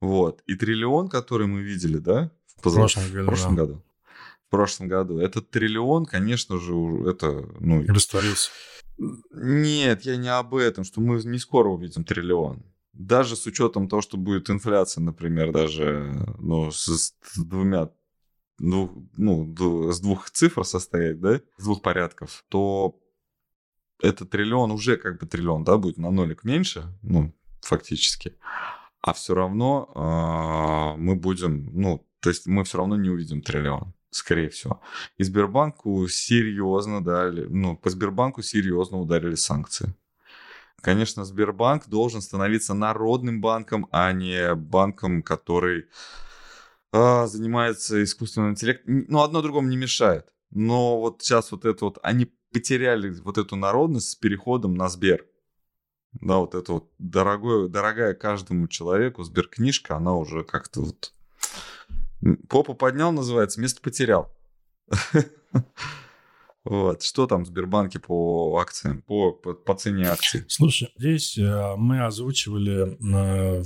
[0.00, 0.42] Вот.
[0.46, 2.76] И триллион, который мы видели, да, в, поза...
[2.76, 3.62] в прошлом, году, в прошлом да.
[3.62, 3.82] году.
[4.46, 5.18] В прошлом году.
[5.18, 6.72] Этот триллион, конечно же,
[7.06, 7.46] это...
[7.60, 8.50] Ну, Растворился.
[8.98, 12.62] Нет, я не об этом, что мы не скоро увидим триллион.
[12.92, 17.90] Даже с учетом того, что будет инфляция, например, даже ну, с, с двумя
[18.58, 23.00] двух, ну, с двух цифр состоять, да, с двух порядков, то
[24.02, 28.34] этот триллион уже как бы триллион, да, будет на нолик меньше, ну, фактически
[29.00, 33.94] а все равно э, мы будем, ну, то есть мы все равно не увидим триллион,
[34.10, 34.80] скорее всего.
[35.16, 39.94] И Сбербанку серьезно дали, ну, по Сбербанку серьезно ударили санкции.
[40.80, 45.86] Конечно, Сбербанк должен становиться народным банком, а не банком, который
[46.92, 49.04] э, занимается искусственным интеллектом.
[49.08, 50.32] Ну, одно другому не мешает.
[50.50, 55.26] Но вот сейчас вот это вот, они потеряли вот эту народность с переходом на Сбер.
[56.12, 61.12] Да, вот это вот дорогое, дорогая каждому человеку сберкнижка, она уже как-то вот...
[62.48, 64.32] Попу поднял, называется, место потерял.
[66.64, 67.02] Вот.
[67.02, 70.44] Что там в Сбербанке по акциям, по, по, по цене акций?
[70.48, 72.98] Слушай, здесь э, мы озвучивали,
[73.60, 73.62] э,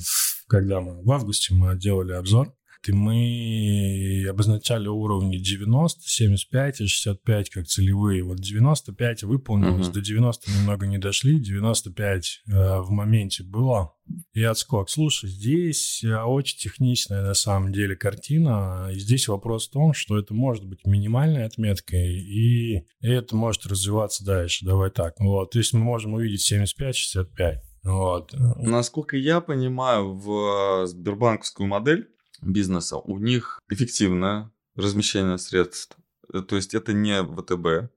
[0.47, 2.55] когда мы в августе мы делали обзор
[2.89, 8.23] и мы обозначали уровни 90, 75 и 65 как целевые.
[8.23, 9.93] Вот 95 выполнилось, uh-huh.
[9.93, 13.95] до 90 немного не дошли, 95 э, в моменте было.
[14.35, 14.91] И отскок.
[14.91, 18.91] Слушай, здесь э, очень техничная на самом деле картина.
[18.93, 24.25] И здесь вопрос в том, что это может быть минимальной отметкой, и это может развиваться
[24.25, 24.65] дальше.
[24.65, 25.15] Давай так.
[25.19, 25.53] Вот.
[25.53, 27.57] То есть мы можем увидеть 75-65.
[27.85, 28.33] Вот.
[28.59, 32.09] Насколько я понимаю, в Сбербанковскую модель
[32.43, 35.97] бизнеса, у них эффективное размещение средств.
[36.33, 37.93] Э, то есть это не ВТБ,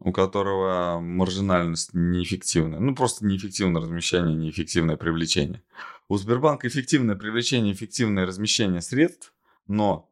[0.00, 2.78] у которого маржинальность неэффективная.
[2.78, 5.62] Ну, просто неэффективное размещение, неэффективное привлечение.
[6.08, 9.34] У Сбербанка эффективное привлечение, эффективное размещение средств,
[9.66, 10.08] но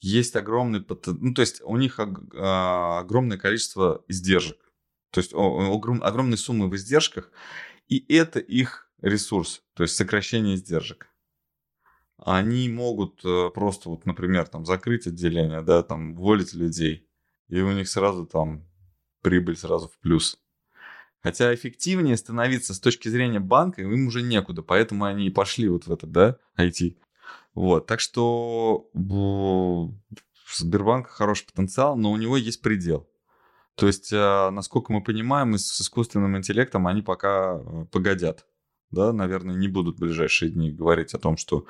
[0.00, 0.84] есть огромный...
[1.06, 4.58] Ну, то есть у них а, огромное количество издержек.
[5.10, 7.30] То есть огромные суммы в издержках,
[7.88, 11.07] и это их ресурс, то есть сокращение издержек
[12.18, 17.08] они могут э, просто, вот, например, там, закрыть отделение, да, там, уволить людей,
[17.48, 18.66] и у них сразу там
[19.22, 20.38] прибыль сразу в плюс.
[21.20, 25.86] Хотя эффективнее становиться с точки зрения банка им уже некуда, поэтому они и пошли вот
[25.86, 26.96] в это, да, IT.
[27.54, 29.92] Вот, так что у
[30.54, 33.08] Сбербанка хороший потенциал, но у него есть предел.
[33.74, 38.44] То есть, э, насколько мы понимаем, с искусственным интеллектом они пока э, погодят
[38.90, 41.66] да, наверное, не будут в ближайшие дни говорить о том, что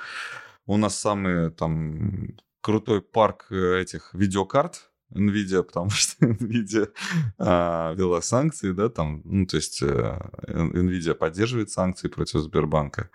[0.66, 6.92] у нас самый там крутой парк э, этих видеокарт NVIDIA, потому что NVIDIA
[7.38, 13.10] а, вела санкции, да, там, ну, то есть а, NVIDIA поддерживает санкции против Сбербанка.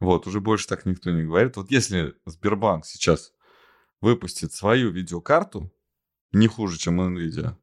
[0.00, 1.56] Вот, уже больше так никто не говорит.
[1.56, 3.32] Вот если Сбербанк сейчас
[4.00, 5.72] выпустит свою видеокарту,
[6.32, 7.56] не хуже, чем NVIDIA,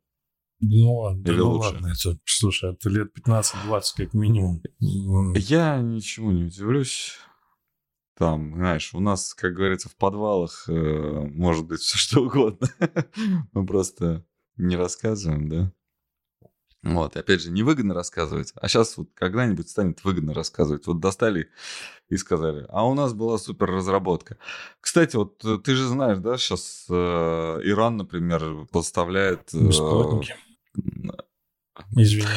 [0.60, 1.74] ну ладно, Или ну лучше?
[1.74, 4.62] ладно, это, слушай, это лет 15-20 как минимум.
[4.80, 7.14] Я ничего не удивлюсь.
[8.18, 10.74] Там, знаешь, у нас, как говорится, в подвалах э,
[11.32, 12.68] может быть все что угодно.
[13.54, 14.26] Мы просто
[14.58, 15.72] не рассказываем, да?
[16.82, 20.88] Вот, и опять же, невыгодно рассказывать, а сейчас вот когда-нибудь станет выгодно рассказывать.
[20.88, 21.50] Вот достали
[22.08, 24.38] и сказали, а у нас была супер разработка.
[24.80, 26.94] Кстати, вот э, ты же знаешь, да, сейчас э,
[27.64, 29.54] Иран, например, поставляет...
[29.54, 30.36] Э, Бесплатники.
[31.96, 32.28] Извини.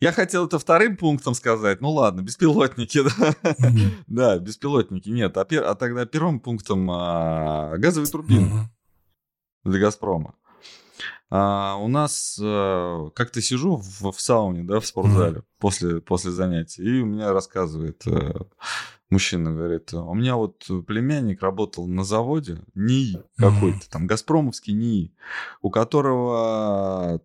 [0.00, 1.80] Я хотел это вторым пунктом сказать.
[1.80, 3.34] Ну ладно, беспилотники, да.
[3.42, 3.90] Mm-hmm.
[4.06, 5.08] да, беспилотники.
[5.08, 5.64] Нет, а, пер...
[5.64, 9.70] а тогда первым пунктом а, газовые турбины mm-hmm.
[9.70, 10.34] для Газпрома.
[11.30, 15.44] А, у нас а, как-то сижу в, в сауне, да, в спортзале mm-hmm.
[15.58, 18.46] после, после занятий, и у меня рассказывает а,
[19.10, 25.14] мужчина, говорит, у меня вот племянник работал на заводе НИИ какой-то, там, Газпромовский НИИ,
[25.60, 27.20] у которого,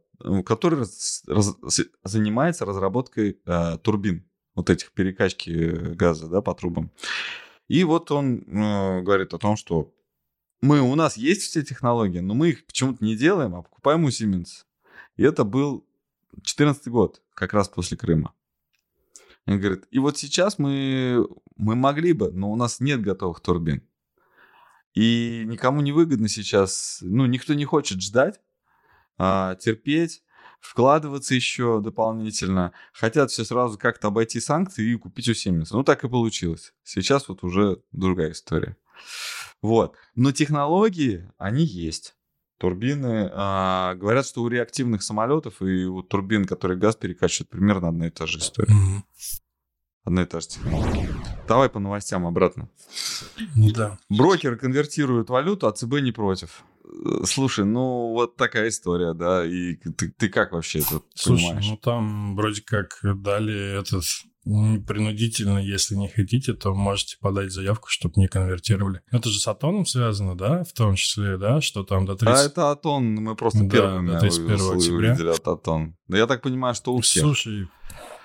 [0.45, 1.55] который раз, раз,
[2.03, 6.91] занимается разработкой а, турбин, вот этих перекачки газа, да, по трубам.
[7.67, 9.93] И вот он э, говорит о том, что
[10.61, 14.09] мы, у нас есть все технологии, но мы их почему-то не делаем, а покупаем у
[14.09, 14.65] Siemens.
[15.17, 15.85] И это был
[16.41, 18.33] 14 год, как раз после Крыма.
[19.45, 23.83] Он говорит, и вот сейчас мы, мы могли бы, но у нас нет готовых турбин.
[24.93, 28.39] И никому не выгодно сейчас, ну, никто не хочет ждать,
[29.17, 30.23] а, терпеть,
[30.59, 32.71] вкладываться еще дополнительно.
[32.93, 35.67] Хотят все сразу как-то обойти санкции и купить у Siemens.
[35.71, 36.73] Ну, так и получилось.
[36.83, 38.77] Сейчас вот уже другая история.
[39.61, 39.95] Вот.
[40.15, 42.15] Но технологии, они есть.
[42.57, 43.29] Турбины.
[43.33, 48.09] А, говорят, что у реактивных самолетов и у турбин, которые газ перекачивают, примерно одна и
[48.09, 48.73] та же история.
[48.73, 49.39] Mm-hmm.
[50.05, 51.09] Одна и та же технология.
[51.47, 52.69] Давай по новостям обратно.
[53.55, 53.99] Да.
[54.09, 56.63] Брокеры конвертируют валюту, а ЦБ не против.
[56.83, 59.45] Э, слушай, ну вот такая история, да.
[59.45, 61.67] И ты, ты как вообще это Слушай, понимаешь?
[61.69, 64.03] ну там вроде как дали этот
[64.43, 69.01] принудительно, если не хотите, то можете подать заявку, чтобы не конвертировали.
[69.09, 72.35] Это же с Атоном связано, да, в том числе, да, что там до 30...
[72.35, 75.09] А это Атон, мы просто да, первыми до 31 октября.
[75.11, 75.95] увидели от Атон.
[76.07, 77.23] Да я так понимаю, что у всех.
[77.23, 77.69] Слушай,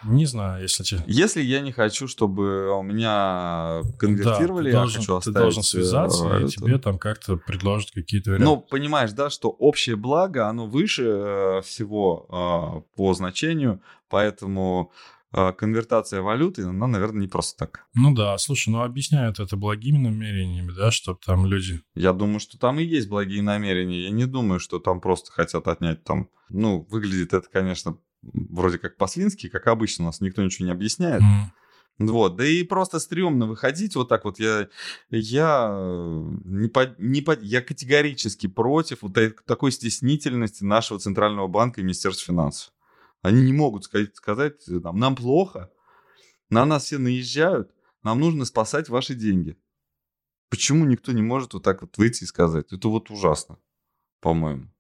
[0.05, 1.05] не знаю, если честно.
[1.09, 5.37] Если я не хочу, чтобы у меня конвертировали, да, я должен, хочу оставить...
[5.37, 6.47] Ты должен связаться, валюту.
[6.47, 8.45] и тебе там как-то предложат какие-то варианты.
[8.45, 14.93] Ну, понимаешь, да, что общее благо, оно выше э, всего э, по значению, поэтому
[15.31, 17.87] а, конвертация валюты, она, наверное, не просто так.
[17.95, 21.83] Ну да, слушай, ну объясняют это благими намерениями, да, чтобы там люди...
[21.95, 24.05] Я думаю, что там и есть благие намерения.
[24.05, 26.31] Я не думаю, что там просто хотят отнять там...
[26.49, 31.23] Ну, выглядит это, конечно, вроде как по-свински, как обычно, у нас никто ничего не объясняет.
[31.23, 31.53] Mm.
[31.99, 34.39] Вот, да и просто стрёмно выходить вот так вот.
[34.39, 34.69] Я,
[35.11, 35.69] я,
[36.45, 42.33] не по, не по, я категорически против вот такой стеснительности нашего Центрального банка и Министерства
[42.33, 42.73] финансов.
[43.21, 45.71] Они не могут сказать, сказать нам, нам плохо,
[46.51, 47.73] на нас все наезжают,
[48.05, 49.57] нам нужно спасать ваши деньги.
[50.51, 52.73] Почему никто не может вот так вот выйти и сказать?
[52.73, 53.59] Это вот ужасно,
[54.21, 54.71] по-моему.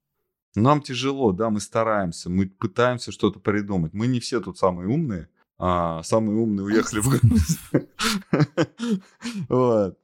[0.54, 3.92] Нам тяжело, да, мы стараемся, мы пытаемся что-то придумать.
[3.92, 7.08] Мы не все тут самые умные, а самые умные уехали в
[9.48, 9.98] Вот.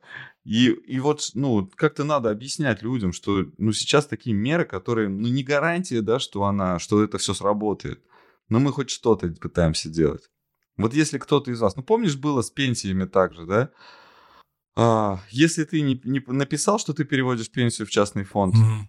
[0.44, 5.28] И, и вот, ну, как-то надо объяснять людям, что, ну, сейчас такие меры, которые, ну,
[5.28, 8.04] не гарантия, да, что она, что это все сработает
[8.48, 10.30] но мы хоть что-то пытаемся делать.
[10.76, 13.70] Вот если кто-то из вас, ну помнишь, было с пенсиями также, да?
[14.76, 18.80] А, если ты не, не написал, что ты переводишь пенсию в частный фонд, mm-hmm.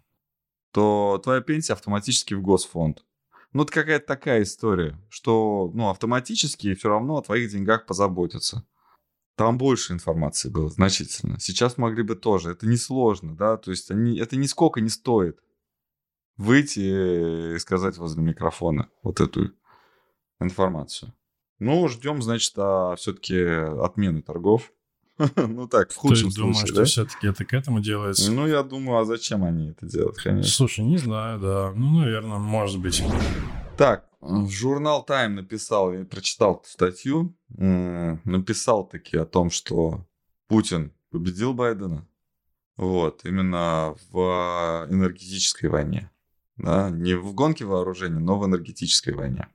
[0.76, 3.06] То твоя пенсия автоматически в госфонд.
[3.54, 8.66] Ну, это какая-то такая история, что ну, автоматически все равно о твоих деньгах позаботятся.
[9.38, 11.40] Там больше информации было значительно.
[11.40, 12.52] Сейчас могли бы тоже.
[12.52, 15.40] Это несложно, да, то есть они, это нисколько не стоит
[16.36, 19.52] выйти и сказать возле микрофона вот эту
[20.42, 21.14] информацию.
[21.60, 23.42] Ну, ждем, значит, а все-таки
[23.82, 24.74] отмены торгов.
[25.36, 28.32] ну так, в худшем Ты думаешь, случае, что все-таки это к этому делается?
[28.32, 30.52] Ну, я думаю, а зачем они это делают, конечно.
[30.52, 31.72] Слушай, не знаю, да.
[31.76, 33.04] Ну, наверное, может быть.
[33.78, 40.06] Так, журнал Time написал, я прочитал статью, написал таки о том, что
[40.48, 42.08] Путин победил Байдена.
[42.78, 46.12] Вот, именно в энергетической войне
[46.58, 49.48] да, не в гонке вооружений, но в энергетической войне.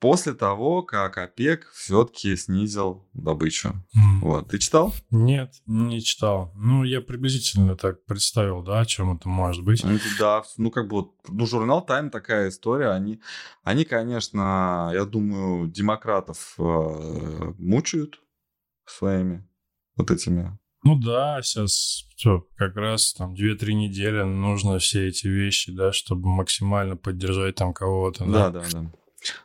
[0.00, 3.68] После того, как ОПЕК все-таки снизил добычу.
[3.94, 4.20] Mm.
[4.22, 4.48] Вот.
[4.48, 4.94] Ты читал?
[5.10, 6.52] Нет, не читал.
[6.56, 9.84] Ну, я приблизительно так представил, да, о чем это может быть.
[9.84, 12.88] Ну, да, ну, как бы, вот, ну, журнал Time такая история.
[12.88, 13.20] Они,
[13.62, 18.20] они конечно, я думаю, демократов э, мучают
[18.86, 19.46] своими
[19.96, 25.72] вот этими ну да, сейчас все, как раз там 2-3 недели нужно все эти вещи,
[25.72, 28.24] да, чтобы максимально поддержать там кого-то.
[28.24, 28.80] Да, да, да.
[28.80, 28.92] да.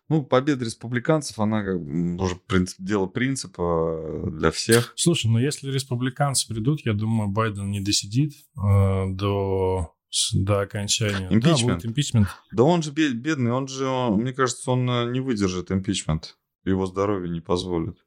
[0.10, 4.94] Ну, победа республиканцев, она как уже принцип, дело принципа для всех.
[4.96, 9.92] Слушай, ну если республиканцы придут, я думаю, Байден не досидит э, до
[10.34, 11.28] до окончания.
[11.30, 11.60] Импичмент.
[11.60, 12.28] Да, будет импичмент.
[12.52, 16.38] Да он же бедный, он же, он, мне кажется, он э, не выдержит импичмент.
[16.64, 18.05] Его здоровье не позволит.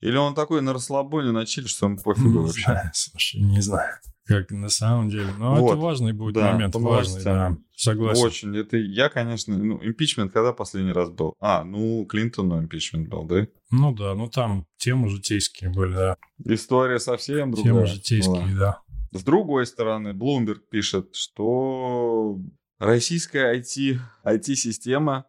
[0.00, 2.62] Или он такой на расслабоне, на чили, что ему пофигу вообще?
[2.62, 3.94] Знаю, слушай, не знаю.
[4.26, 5.32] Как на самом деле.
[5.38, 5.72] Но вот.
[5.72, 7.56] это важный будет да, момент, важный, да.
[7.74, 8.24] Согласен.
[8.24, 8.56] Очень.
[8.56, 11.34] Это я, конечно, ну, импичмент когда последний раз был?
[11.40, 13.46] А, ну, Клинтону импичмент был, да?
[13.70, 16.16] Ну да, ну там темы житейские были, да.
[16.44, 17.72] История совсем другая.
[17.72, 18.58] Темы житейские, была.
[18.58, 18.82] да.
[19.18, 22.38] С другой стороны, Bloomberg пишет, что
[22.78, 25.24] российская IT, IT-система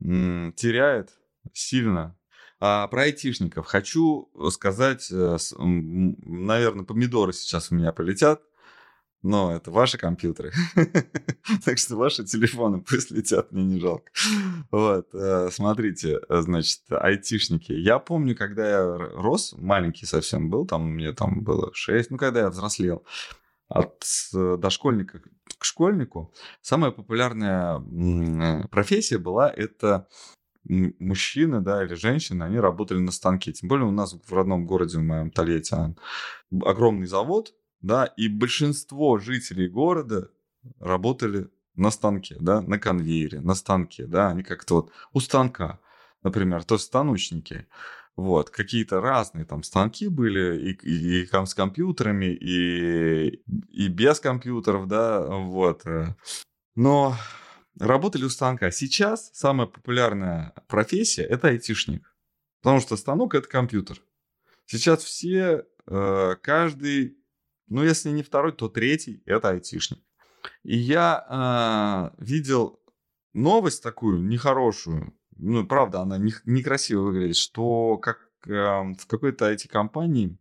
[0.00, 1.10] м, теряет
[1.52, 2.16] сильно.
[2.60, 8.42] А про айтишников хочу сказать, э, наверное, помидоры сейчас у меня полетят,
[9.22, 10.52] но это ваши компьютеры.
[11.64, 14.10] так что ваши телефоны пусть летят, мне не жалко.
[14.72, 17.72] Вот, э, смотрите, э, значит, айтишники.
[17.72, 22.40] Я помню, когда я рос, маленький совсем был, там мне там было 6, ну, когда
[22.40, 23.04] я взрослел,
[23.68, 24.02] от
[24.32, 25.20] дошкольника
[25.58, 26.32] к школьнику,
[26.62, 27.80] самая популярная
[28.70, 30.08] профессия была это
[30.68, 33.52] мужчины, да, или женщины, они работали на станке.
[33.52, 35.74] Тем более у нас в родном городе, в моем Тольятти,
[36.62, 40.30] огромный завод, да, и большинство жителей города
[40.80, 45.78] работали на станке, да, на конвейере, на станке, да, они как-то вот у станка,
[46.22, 47.66] например, то есть станочники.
[48.16, 54.88] Вот, какие-то разные там станки были, и, и, и с компьютерами, и, и без компьютеров,
[54.88, 55.86] да, вот.
[55.86, 56.16] Э.
[56.74, 57.14] Но
[57.78, 58.70] работали у станка.
[58.70, 62.14] Сейчас самая популярная профессия– это айтишник.
[62.60, 64.00] Потому что станок– это компьютер.
[64.66, 67.16] Сейчас все, э, каждый,
[67.68, 70.00] ну, если не второй, то третий– это айтишник.
[70.62, 72.80] И я э, видел
[73.32, 80.36] новость такую нехорошую, ну, правда, она не, некрасиво выглядит, что как э, в какой-то IT-компании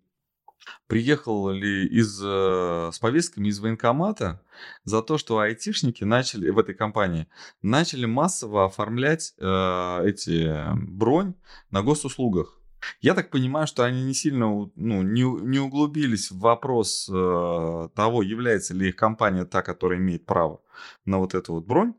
[0.88, 4.41] приехал ли из, э, с повестками из военкомата
[4.84, 7.28] за то, что айтишники начали в этой компании
[7.62, 11.34] начали массово оформлять э, эти бронь
[11.72, 12.58] на госуслугах.
[13.01, 18.22] Я так понимаю, что они не сильно ну, не, не углубились в вопрос э, того,
[18.22, 20.62] является ли их компания та, которая имеет право
[21.05, 21.93] на вот эту вот бронь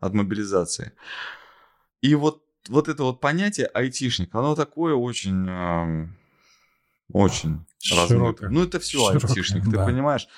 [0.00, 0.92] от мобилизации.
[2.00, 6.08] И вот, вот это вот понятие айтишник, оно такое очень, э,
[7.12, 8.50] очень размытое.
[8.50, 9.70] Ну, это все Широко, айтишник, да.
[9.70, 10.28] ты понимаешь?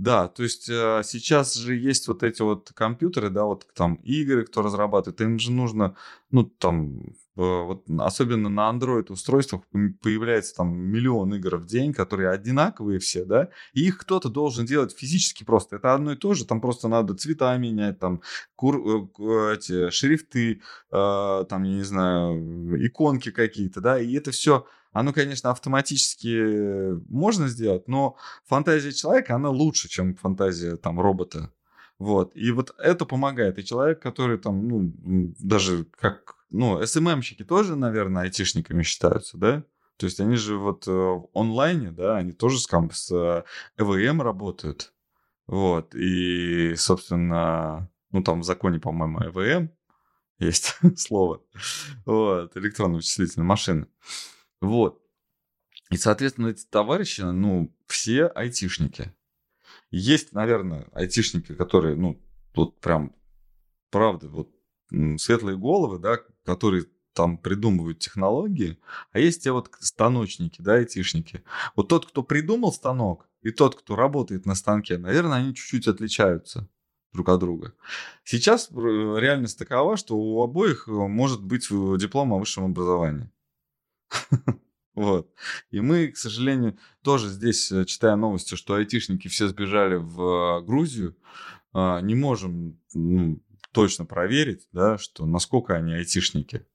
[0.00, 4.46] Да, то есть э, сейчас же есть вот эти вот компьютеры, да, вот там игры,
[4.46, 5.94] кто разрабатывает, им же нужно,
[6.30, 7.02] ну, там,
[7.34, 9.60] вот, особенно на Android устройствах
[10.02, 14.96] появляется там миллион игр в день, которые одинаковые все, да, и их кто-то должен делать
[14.96, 15.76] физически просто.
[15.76, 18.22] Это одно и то же, там просто надо цвета менять, там
[18.56, 24.64] кур, э, эти шрифты, э, там, я не знаю, иконки какие-то, да, и это все
[24.92, 28.16] оно, конечно, автоматически можно сделать, но
[28.46, 31.52] фантазия человека, она лучше, чем фантазия там робота.
[31.98, 32.34] Вот.
[32.34, 33.58] И вот это помогает.
[33.58, 39.64] И человек, который там, ну, даже как, ну, СММщики тоже, наверное, айтишниками считаются, да?
[39.98, 43.44] То есть они же вот э, в онлайне, да, они тоже с, с
[43.76, 44.94] ЭВМ работают.
[45.46, 45.94] Вот.
[45.94, 49.70] И, собственно, ну, там в законе, по-моему, ЭВМ
[50.38, 51.42] есть слово.
[52.06, 52.56] Вот.
[52.56, 53.86] Электронно-вычислительная машина.
[54.60, 55.02] Вот.
[55.90, 59.14] И, соответственно, эти товарищи, ну, все айтишники.
[59.90, 63.14] Есть, наверное, айтишники, которые, ну, тут прям,
[63.90, 64.50] правда, вот
[65.18, 68.78] светлые головы, да, которые там придумывают технологии,
[69.12, 71.42] а есть те вот станочники, да, айтишники.
[71.74, 76.68] Вот тот, кто придумал станок, и тот, кто работает на станке, наверное, они чуть-чуть отличаются
[77.12, 77.74] друг от друга.
[78.22, 83.30] Сейчас реальность такова, что у обоих э, может быть диплом о высшем образовании.
[84.94, 85.32] Вот.
[85.70, 90.62] И мы, к сожалению, тоже здесь, э, читая новости, что айтишники все сбежали в э,
[90.62, 91.16] Грузию,
[91.72, 93.40] а, не можем ну,
[93.72, 96.66] точно проверить, да, что насколько они айтишники.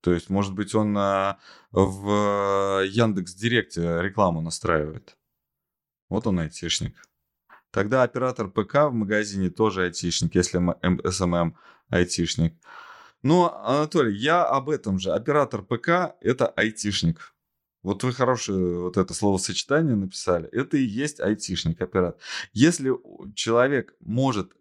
[0.00, 1.38] То есть, может быть, он на,
[1.72, 5.18] в Яндекс Директе рекламу настраивает.
[6.08, 6.96] Вот он айтишник.
[7.72, 10.58] Тогда оператор ПК в магазине тоже айтишник, если
[11.10, 11.56] SMM
[11.88, 12.54] айтишник.
[13.22, 15.12] Но, Анатолий, я об этом же.
[15.12, 17.34] Оператор ПК– это айтишник.
[17.82, 20.48] Вот вы хорошее вот это словосочетание написали.
[20.48, 22.20] Это и есть айтишник, оператор.
[22.52, 22.92] Если
[23.34, 24.52] человек может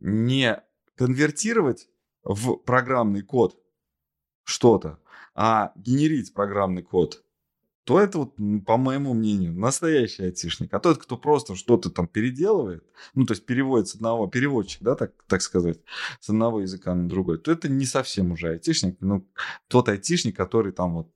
[0.00, 0.62] не
[0.96, 1.88] конвертировать
[2.22, 3.56] в программный код
[4.44, 4.98] что-то,
[5.34, 7.24] а генерить программный код,
[7.84, 8.34] то это, вот,
[8.66, 10.72] по моему мнению, настоящий айтишник.
[10.74, 14.94] А тот, кто просто что-то там переделывает, ну, то есть переводит с одного, переводчик, да,
[14.94, 15.80] так, так сказать,
[16.20, 18.96] с одного языка на другой, то это не совсем уже айтишник.
[19.00, 19.26] Ну,
[19.68, 21.10] тот айтишник, который там вот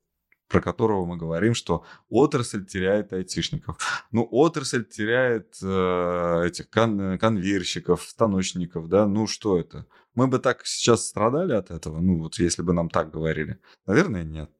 [0.47, 4.05] про которого мы говорим, что отрасль теряет айтишников.
[4.11, 9.87] Ну, отрасль теряет э, этих кон- конвейерщиков, станочников, да, ну что это?
[10.13, 13.59] Мы бы так сейчас страдали от этого, ну вот если бы нам так говорили?
[13.87, 14.51] Наверное, нет.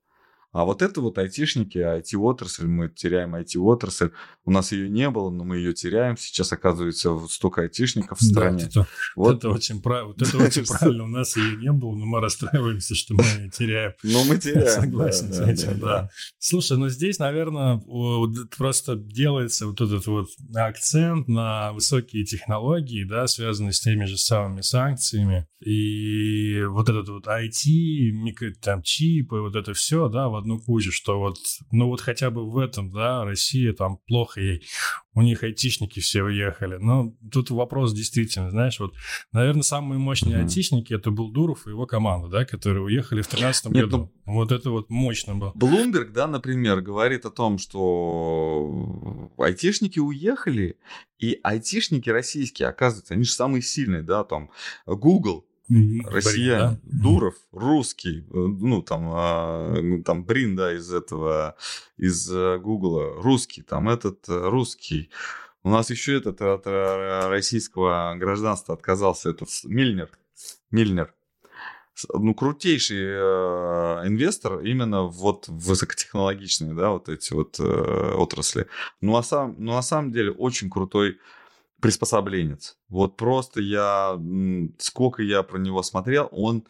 [0.55, 4.11] А вот это вот айтишники, IT-отрасль, мы теряем IT-отрасль.
[4.45, 6.15] У нас ее не было, но мы ее теряем.
[6.15, 8.59] Сейчас, оказывается, вот столько айтишников в стране.
[8.59, 8.87] Да, это,
[9.17, 9.35] вот.
[9.35, 10.07] это очень, прав...
[10.07, 11.03] вот это очень правильно.
[11.03, 13.91] У нас ее не было, но мы расстраиваемся, что мы ее теряем.
[14.03, 14.81] Ну, мы теряем.
[14.81, 16.09] Согласен с этим, да.
[16.39, 17.81] Слушай, ну здесь, наверное,
[18.57, 24.61] просто делается вот этот вот акцент на высокие технологии, да, связанные с теми же самыми
[24.61, 25.47] санкциями.
[25.59, 31.19] И вот этот вот IT, там, чипы, вот это все, да, в одну кучу, что
[31.19, 31.37] вот,
[31.71, 34.63] ну вот хотя бы в этом, да, Россия там плохо ей,
[35.13, 36.77] у них айтишники все уехали.
[36.77, 38.93] Но тут вопрос действительно, знаешь, вот,
[39.31, 40.41] наверное, самые мощные mm-hmm.
[40.43, 44.11] айтишники это был Дуров и его команда, да, которые уехали в 2013 году.
[44.25, 45.51] Ну, вот это вот мощно было.
[45.55, 50.77] Блумберг, да, например, говорит о том, что айтишники уехали,
[51.17, 54.51] и айтишники российские, оказывается, они же самые сильные, да, там,
[54.85, 57.01] Google, Россияне, да?
[57.03, 61.55] Дуров, русский, э, ну там, а, там Брин, да, из этого,
[61.97, 65.09] из э, Гугла, русский, там этот э, русский.
[65.63, 70.09] У нас еще этот от российского гражданства отказался этот Мильнер,
[70.69, 71.13] Мильнер.
[72.13, 78.67] Ну, крутейший э, инвестор именно вот в высокотехнологичные, да, вот эти вот э, отрасли.
[78.99, 81.19] Ну, а сам, ну, на самом деле очень крутой
[81.81, 82.77] приспособленец.
[82.89, 84.19] Вот просто я,
[84.77, 86.65] сколько я про него смотрел, он,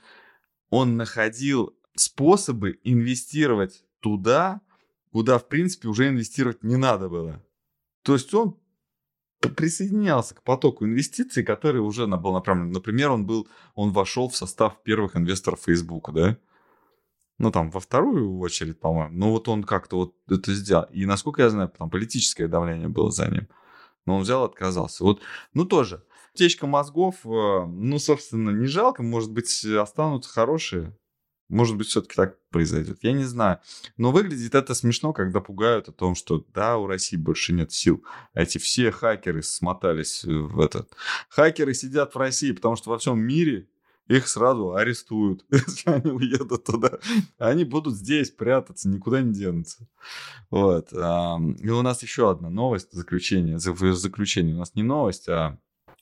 [0.69, 4.61] он находил способы инвестировать туда,
[5.11, 7.43] куда, в принципе, уже инвестировать не надо было.
[8.03, 8.57] То есть он
[9.39, 12.71] присоединялся к потоку инвестиций, который уже был направлен.
[12.71, 16.37] Например, он был, он вошел в состав первых инвесторов Facebook, да?
[17.37, 19.15] Ну, там, во вторую очередь, по-моему.
[19.17, 20.85] Но вот он как-то вот это сделал.
[20.91, 23.47] И, насколько я знаю, там политическое давление было за ним
[24.05, 25.03] но он взял и отказался.
[25.03, 25.21] Вот,
[25.53, 26.03] ну тоже,
[26.33, 30.95] течка мозгов, э, ну, собственно, не жалко, может быть, останутся хорошие.
[31.47, 32.97] Может быть, все-таки так произойдет.
[33.03, 33.59] Я не знаю.
[33.97, 38.03] Но выглядит это смешно, когда пугают о том, что да, у России больше нет сил.
[38.33, 40.91] Эти все хакеры смотались в этот.
[41.29, 43.67] Хакеры сидят в России, потому что во всем мире
[44.07, 46.99] их сразу арестуют, если они уедут туда.
[47.37, 49.87] Они будут здесь прятаться, никуда не денутся.
[50.49, 50.91] Вот.
[50.91, 53.59] И у нас еще одна новость, заключение.
[53.59, 55.57] Заключение у нас не новость, а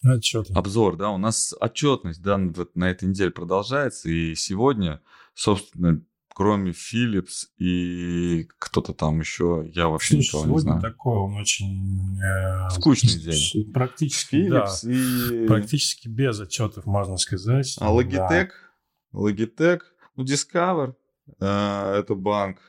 [0.06, 0.48] Отчет.
[0.54, 2.38] Обзор, да, у нас отчетность, да,
[2.76, 5.02] на этой неделе продолжается, и сегодня,
[5.34, 6.02] собственно,
[6.34, 10.82] кроме Philips и кто-то там еще, я вообще Слушай, никого не знаю.
[10.82, 12.20] такой он очень...
[12.20, 13.72] Э, Скучный день.
[13.72, 15.48] Практически, Philips да, и...
[15.48, 17.76] Практически без отчетов, можно сказать.
[17.80, 18.50] А Logitech?
[18.50, 19.20] Да.
[19.20, 19.82] Logitech,
[20.16, 20.96] ну, Discover,
[21.40, 22.60] э, это банк.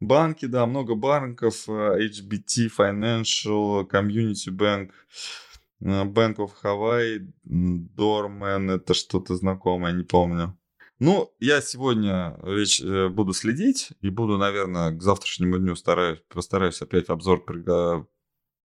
[0.00, 4.90] Банки, да, много банков, э, HBT Financial, Community Bank,
[5.82, 10.56] э, Bank of Hawaii, Dorman, это что-то знакомое, не помню.
[11.00, 16.82] Ну, я сегодня речь э, буду следить и буду, наверное, к завтрашнему дню стараюсь, постараюсь
[16.82, 18.06] опять обзор приго-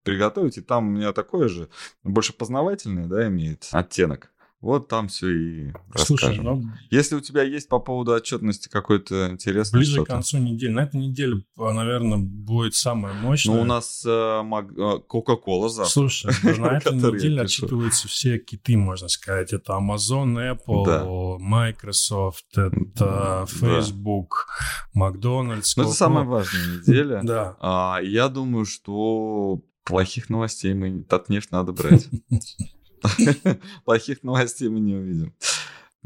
[0.04, 0.58] приготовить.
[0.58, 1.70] И там у меня такое же,
[2.02, 4.34] больше познавательный, да, имеет оттенок.
[4.60, 6.44] Вот там все и Слушай, расскажем.
[6.44, 10.70] Ну, Если у тебя есть по поводу отчетности какой-то интересный Ближе к концу недели.
[10.70, 13.54] На этой неделе, наверное, будет самое мощное.
[13.54, 14.08] Ну, у нас э.
[14.08, 15.92] Э, Coca-Cola завтра.
[15.92, 19.52] Слушай, на этой неделе отчитываются все киты, можно сказать.
[19.52, 24.48] Это Amazon, Apple, Microsoft, это Facebook,
[24.94, 25.76] Макдональдс.
[25.76, 27.22] Ну, это самая важная неделя.
[27.26, 27.56] Да.
[27.60, 32.08] А, я думаю, что плохих новостей мы Татнефть надо брать.
[33.84, 35.34] Плохих новостей мы не увидим.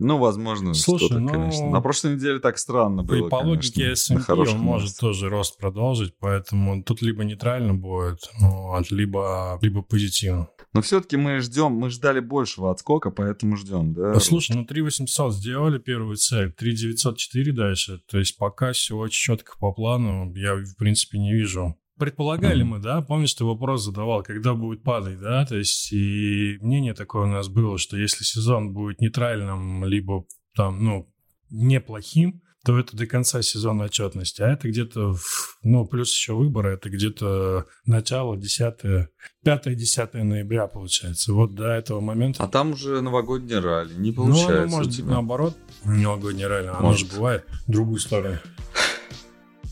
[0.03, 1.69] Ну, возможно, Слушай, ну, конечно.
[1.69, 6.83] На прошлой неделе так странно было, По логике S&P он может тоже рост продолжить, поэтому
[6.83, 10.49] тут либо нейтрально будет, вот, либо, либо позитивно.
[10.73, 14.19] Но все-таки мы ждем, мы ждали большего отскока, поэтому ждем, да?
[14.21, 19.71] Слушай, ну 3800 сделали первую цель, 3904 дальше, то есть пока все очень четко по
[19.73, 24.83] плану, я в принципе не вижу Предполагали мы, да, помнишь, ты вопрос задавал, когда будет
[24.83, 29.85] падать, да, то есть и мнение такое у нас было, что если сезон будет нейтральным,
[29.85, 30.25] либо
[30.57, 31.13] там, ну,
[31.51, 34.43] неплохим, то это до конца сезона отчетности.
[34.43, 35.15] А это где-то,
[35.63, 39.09] ну, плюс еще выборы, это где-то начало 10
[39.45, 41.33] 5-10 ноября, получается.
[41.33, 42.43] Вот до этого момента.
[42.43, 44.53] А там уже новогодний ралли, не получается.
[44.53, 47.09] Ну, оно может быть наоборот, новогодний ралли, оно может.
[47.11, 48.39] же бывает в другую сторону.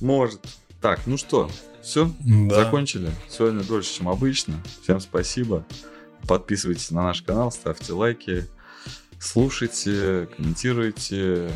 [0.00, 0.40] Может.
[0.80, 1.50] Так, ну что,
[1.88, 2.64] все, да.
[2.64, 3.10] закончили.
[3.30, 4.62] Сегодня дольше, чем обычно.
[4.82, 5.64] Всем спасибо.
[6.26, 8.46] Подписывайтесь на наш канал, ставьте лайки,
[9.18, 11.50] слушайте, комментируйте,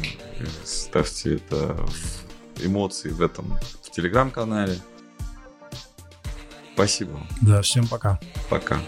[0.65, 1.77] ставьте это
[2.57, 4.79] в эмоции в этом в телеграм-канале.
[6.75, 7.21] Спасибо.
[7.43, 8.19] Да, всем пока.
[8.49, 8.81] Пока.